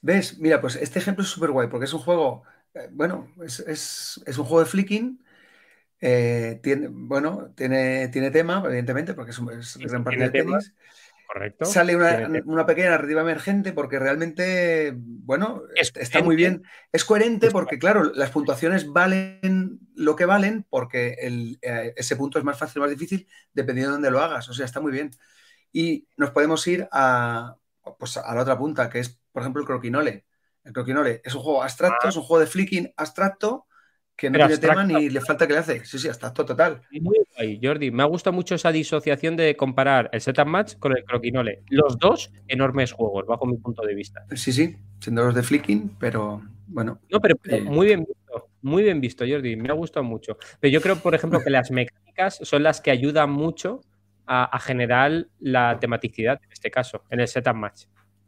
[0.00, 0.38] ¿Ves?
[0.38, 2.42] Mira, pues este ejemplo es súper guay porque es un juego,
[2.74, 5.20] eh, bueno, es, es, es, un juego de flicking.
[6.00, 10.74] Eh, tiene, bueno, tiene, tiene tema, evidentemente, porque es, un, gran partido de tenis.
[11.26, 11.66] Correcto.
[11.66, 16.62] Sale una, pequeña narrativa emergente porque realmente, bueno, está muy bien.
[16.90, 21.16] Es coherente porque, claro, las puntuaciones valen lo que valen porque
[21.60, 24.48] eh, ese punto es más fácil o más difícil dependiendo de dónde lo hagas.
[24.48, 25.10] O sea, está muy bien.
[25.70, 27.56] Y nos podemos ir a,
[27.98, 30.24] pues, a la otra punta, que es, por ejemplo, el croquinole.
[30.64, 32.08] El croquinole es un juego abstracto, ah.
[32.08, 33.67] es un juego de flicking abstracto
[34.18, 35.84] que no tiene tema ni le falta que le hace.
[35.84, 36.82] Sí, sí, abstracto total.
[36.90, 37.92] Muy guay, Jordi.
[37.92, 41.62] Me ha gustado mucho esa disociación de comparar el setup match con el croquinole.
[41.68, 44.26] Los dos enormes juegos, bajo mi punto de vista.
[44.34, 47.00] Sí, sí, siendo los de flicking, pero bueno.
[47.08, 49.54] No, pero eh, muy bien visto, muy bien visto, Jordi.
[49.54, 50.36] Me ha gustado mucho.
[50.58, 53.82] Pero yo creo, por ejemplo, que las mecánicas son las que ayudan mucho
[54.26, 57.84] a, generar la tematicidad, en este caso, en el setup match.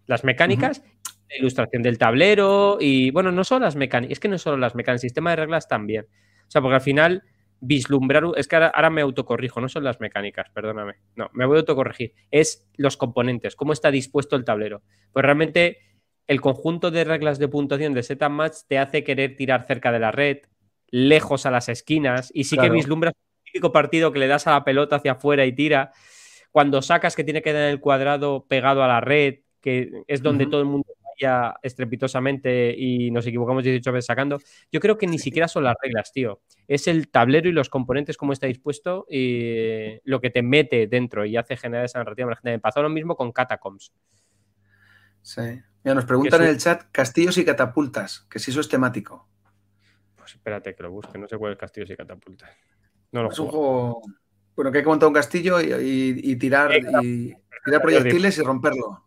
[0.06, 0.82] Las mecánicas
[1.30, 4.74] la ilustración del tablero y, bueno, no solo las mecánicas, es que no solo las
[4.74, 6.06] mecánicas, el sistema de reglas también.
[6.06, 7.22] O sea, porque al final
[7.60, 11.60] vislumbrar, es que ahora, me autocorrijo, no son las mecánicas, perdóname, no, me voy a
[11.60, 14.82] autocorregir, es los componentes, cómo está dispuesto el tablero.
[15.12, 15.78] Pues realmente
[16.26, 19.98] el conjunto de reglas de puntuación de setup match te hace querer tirar cerca de
[19.98, 20.38] la red,
[20.88, 24.52] lejos a las esquinas, y sí que vislumbras el típico partido que le das a
[24.52, 25.92] la pelota hacia afuera y tira.
[26.50, 30.46] Cuando sacas que tiene que dar el cuadrado pegado a la red, que es donde
[30.46, 30.88] todo el mundo
[31.62, 34.38] estrepitosamente y nos equivocamos 18 veces sacando.
[34.70, 36.40] Yo creo que ni siquiera son las reglas, tío.
[36.68, 41.24] Es el tablero y los componentes, cómo está dispuesto y lo que te mete dentro
[41.24, 42.38] y hace generar esa narrativa.
[42.42, 43.92] Me pasó lo mismo con Catacombs.
[45.22, 45.42] Sí.
[45.82, 49.28] Mira, nos preguntan en el chat castillos y catapultas, que si eso es temático.
[50.16, 52.50] Pues espérate que lo busque, no sé cuál es castillos y catapultas.
[53.12, 54.02] No lo es un juego.
[54.54, 59.06] Bueno, que hay que montar un castillo y, tirar, y tirar proyectiles y romperlo.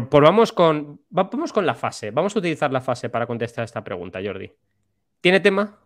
[0.00, 2.12] Por, vamos, con, vamos con la fase.
[2.12, 4.50] Vamos a utilizar la fase para contestar esta pregunta, Jordi.
[5.20, 5.78] ¿Tiene tema?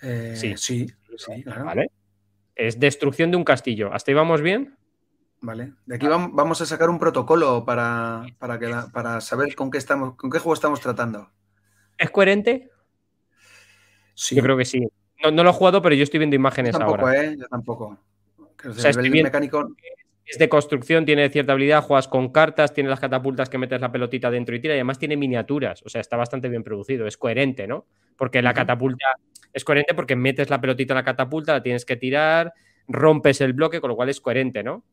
[0.00, 0.56] Eh, sí.
[0.56, 0.86] sí,
[1.42, 1.66] claro.
[1.66, 1.90] Vale.
[2.54, 3.92] Es destrucción de un castillo.
[3.92, 4.78] ¿Hasta ahí vamos bien?
[5.42, 5.74] Vale.
[5.84, 10.16] De aquí vamos a sacar un protocolo para, para, que para saber con qué, estamos,
[10.16, 11.32] con qué juego estamos tratando.
[11.98, 12.70] ¿Es coherente?
[14.14, 14.34] Sí.
[14.36, 14.88] Yo creo que sí.
[15.22, 17.24] No, lo he jugado, pero yo estoy viendo imágenes yo tampoco, ahora.
[17.24, 17.36] ¿eh?
[17.38, 17.98] Yo tampoco.
[18.66, 19.68] O sea, mecánico
[20.26, 23.92] es de construcción, tiene cierta habilidad, juegas con cartas, tiene las catapultas que metes la
[23.92, 27.16] pelotita dentro y tira, y además tiene miniaturas, o sea, está bastante bien producido, es
[27.16, 27.86] coherente, ¿no?
[28.16, 29.06] Porque la catapulta
[29.52, 32.52] es coherente porque metes la pelotita en la catapulta, la tienes que tirar,
[32.88, 34.84] rompes el bloque, con lo cual es coherente, ¿no?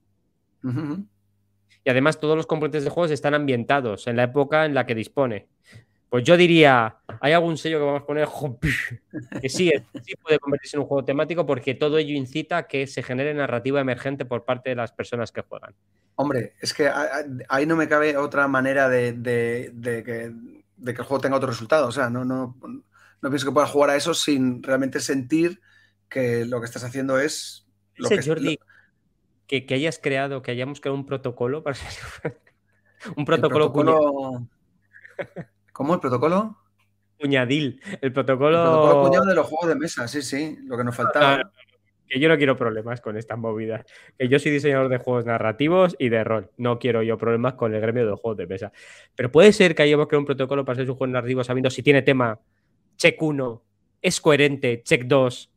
[1.83, 4.95] Y además todos los componentes de juegos están ambientados en la época en la que
[4.95, 5.47] dispone.
[6.11, 8.27] Pues yo diría, ¿hay algún sello que vamos a poner?
[9.41, 9.71] Que sí,
[10.03, 13.33] sí puede convertirse en un juego temático porque todo ello incita a que se genere
[13.33, 15.73] narrativa emergente por parte de las personas que juegan.
[16.15, 16.91] Hombre, es que
[17.47, 19.71] ahí no me cabe otra manera de,
[20.03, 20.33] que,
[20.85, 21.87] el juego tenga otro resultado.
[21.87, 25.61] O sea, no, no, no pienso que puedas jugar a eso sin realmente sentir
[26.09, 28.59] que lo que estás haciendo es lo que, Jordi,
[29.47, 31.77] que, que, hayas creado, que hayamos creado un protocolo para
[33.15, 34.49] un protocolo, protocolo...
[35.81, 36.57] ¿Cómo el protocolo?
[37.19, 37.81] Puñadil.
[38.01, 38.55] El protocolo.
[38.55, 40.59] El protocolo puñado de los juegos de mesa, sí, sí.
[40.65, 41.41] Lo que nos faltaba.
[41.41, 41.51] Ah,
[42.07, 43.83] que yo no quiero problemas con estas movidas.
[44.15, 46.51] Que yo soy diseñador de juegos narrativos y de rol.
[46.57, 48.71] No quiero yo problemas con el gremio de los juegos de mesa.
[49.15, 51.81] Pero puede ser que hayamos creado un protocolo para hacer un juego narrativo sabiendo si
[51.81, 52.39] tiene tema,
[52.97, 53.63] check 1,
[54.03, 55.51] es coherente, check 2,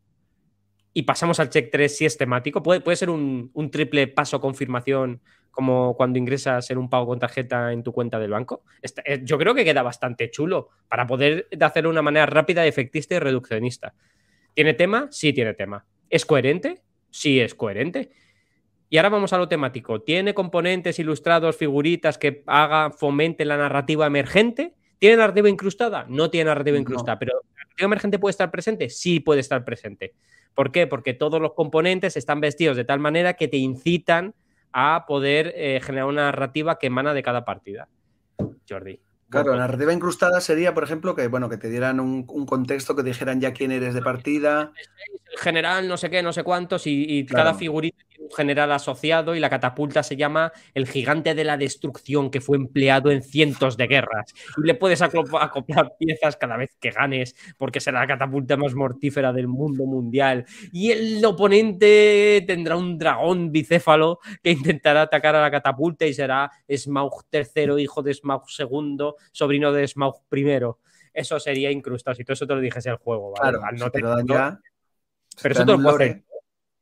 [0.94, 2.62] y pasamos al check 3 si es temático.
[2.62, 5.20] Puede, puede ser un, un triple paso confirmación
[5.54, 8.64] como cuando ingresas en un pago con tarjeta en tu cuenta del banco.
[8.82, 13.14] Eh, yo creo que queda bastante chulo para poder hacerlo de una manera rápida, efectista
[13.14, 13.94] y reduccionista.
[14.52, 15.08] ¿Tiene tema?
[15.10, 15.86] Sí tiene tema.
[16.10, 16.82] ¿Es coherente?
[17.10, 18.10] Sí es coherente.
[18.90, 20.02] Y ahora vamos a lo temático.
[20.02, 24.74] ¿Tiene componentes ilustrados, figuritas que haga, fomente la narrativa emergente?
[24.98, 26.06] ¿Tiene narrativa incrustada?
[26.08, 28.90] No tiene narrativa incrustada, pero ¿la narrativa emergente puede estar presente?
[28.90, 30.14] Sí puede estar presente.
[30.54, 30.86] ¿Por qué?
[30.86, 34.34] Porque todos los componentes están vestidos de tal manera que te incitan
[34.74, 37.88] a poder eh, generar una narrativa que emana de cada partida.
[38.68, 39.00] Jordi.
[39.30, 43.02] Claro, la narrativa incrustada sería, por ejemplo, que bueno, que te dieran un, contexto, que
[43.02, 44.72] dijeran ya quién eres de partida.
[45.32, 49.40] El general, no sé qué, no sé cuántos, y, cada figurita un general asociado, y
[49.40, 53.86] la catapulta se llama el gigante de la destrucción que fue empleado en cientos de
[53.86, 54.32] guerras.
[54.56, 59.32] Y le puedes acoplar piezas cada vez que ganes, porque será la catapulta más mortífera
[59.32, 60.44] del mundo mundial.
[60.72, 66.50] Y el oponente tendrá un dragón bicéfalo que intentará atacar a la catapulta y será
[66.68, 70.78] Smaug III, hijo de Smaug II sobrino de Smaug primero.
[71.12, 72.14] Eso sería incrustado.
[72.14, 75.78] Si todo eso te lo dijese el juego, Claro, no te, pero eso te lo
[75.78, 76.24] puedo hacer.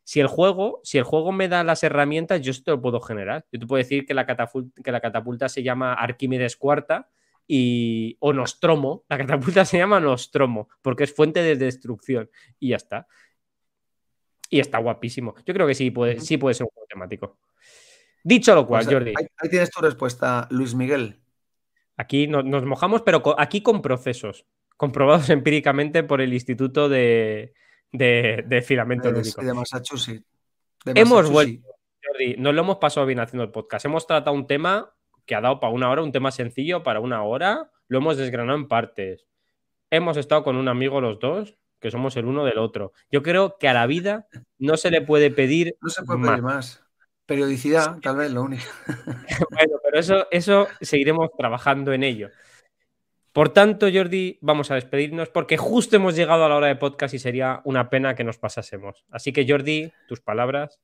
[0.05, 3.47] Si el, juego, si el juego me da las herramientas, yo esto lo puedo generar.
[3.53, 7.09] Yo te puedo decir que la, catapulta, que la catapulta se llama Arquímedes Cuarta
[7.47, 9.05] y, o Nostromo.
[9.09, 12.29] La catapulta se llama Nostromo porque es fuente de destrucción
[12.59, 13.07] y ya está.
[14.51, 15.35] Y está guapísimo.
[15.47, 17.39] Yo creo que sí puede, sí puede ser un juego temático.
[18.25, 21.21] Dicho lo cual, Jordi, ahí, ahí tienes tu respuesta, Luis Miguel.
[21.97, 24.47] aquí no- nos mojamos, pero co- aquí con procesos
[24.77, 27.55] comprobados empíricamente por el Instituto de,
[27.93, 29.43] de- de Filamento De, Lúdico.
[29.43, 30.25] de Massachusetts.
[30.85, 31.69] De Hemos vuelto.
[32.05, 33.85] Jordi, nos lo hemos pasado bien haciendo el podcast.
[33.85, 34.93] Hemos tratado un tema
[35.25, 37.71] que ha dado para una hora, un tema sencillo para una hora.
[37.89, 39.27] Lo hemos desgranado en partes.
[39.91, 42.93] Hemos estado con un amigo los dos, que somos el uno del otro.
[43.11, 44.27] Yo creo que a la vida
[44.59, 46.31] no se le puede pedir No se puede más.
[46.31, 46.85] pedir más.
[47.27, 48.65] Periodicidad, tal vez, lo único.
[49.51, 52.31] Bueno, pero eso, eso seguiremos trabajando en ello.
[53.33, 57.15] Por tanto, Jordi, vamos a despedirnos porque justo hemos llegado a la hora de podcast
[57.15, 59.05] y sería una pena que nos pasásemos.
[59.11, 60.81] Así que, Jordi, tus palabras.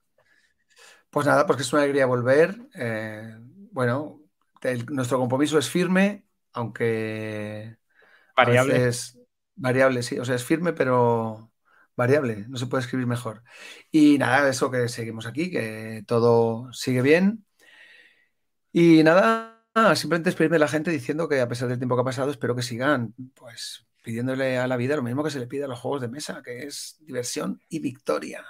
[1.11, 2.57] Pues nada, pues que es una alegría volver.
[2.75, 3.35] Eh,
[3.71, 4.23] bueno,
[4.63, 7.77] el- nuestro compromiso es firme, aunque
[8.37, 8.75] a Variable.
[8.75, 9.19] veces
[9.55, 10.19] variable, sí.
[10.19, 11.51] O sea, es firme, pero
[11.97, 12.47] variable.
[12.49, 13.43] No se puede escribir mejor.
[13.91, 17.45] Y nada, eso que seguimos aquí, que todo sigue bien.
[18.73, 19.58] Y nada,
[19.95, 22.55] simplemente despedirme de la gente diciendo que a pesar del tiempo que ha pasado, espero
[22.55, 25.79] que sigan, pues, pidiéndole a la vida lo mismo que se le pide a los
[25.79, 28.45] juegos de mesa, que es diversión y victoria.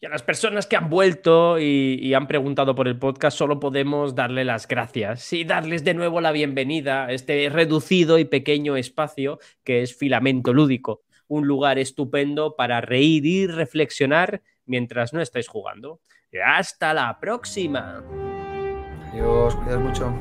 [0.00, 3.60] Y a las personas que han vuelto y, y han preguntado por el podcast, solo
[3.60, 8.76] podemos darle las gracias y darles de nuevo la bienvenida a este reducido y pequeño
[8.76, 11.02] espacio que es Filamento Lúdico.
[11.28, 16.00] Un lugar estupendo para reír y reflexionar mientras no estáis jugando.
[16.44, 18.31] ¡Hasta la próxima!
[19.12, 20.12] Adiós, cuidaos mucho.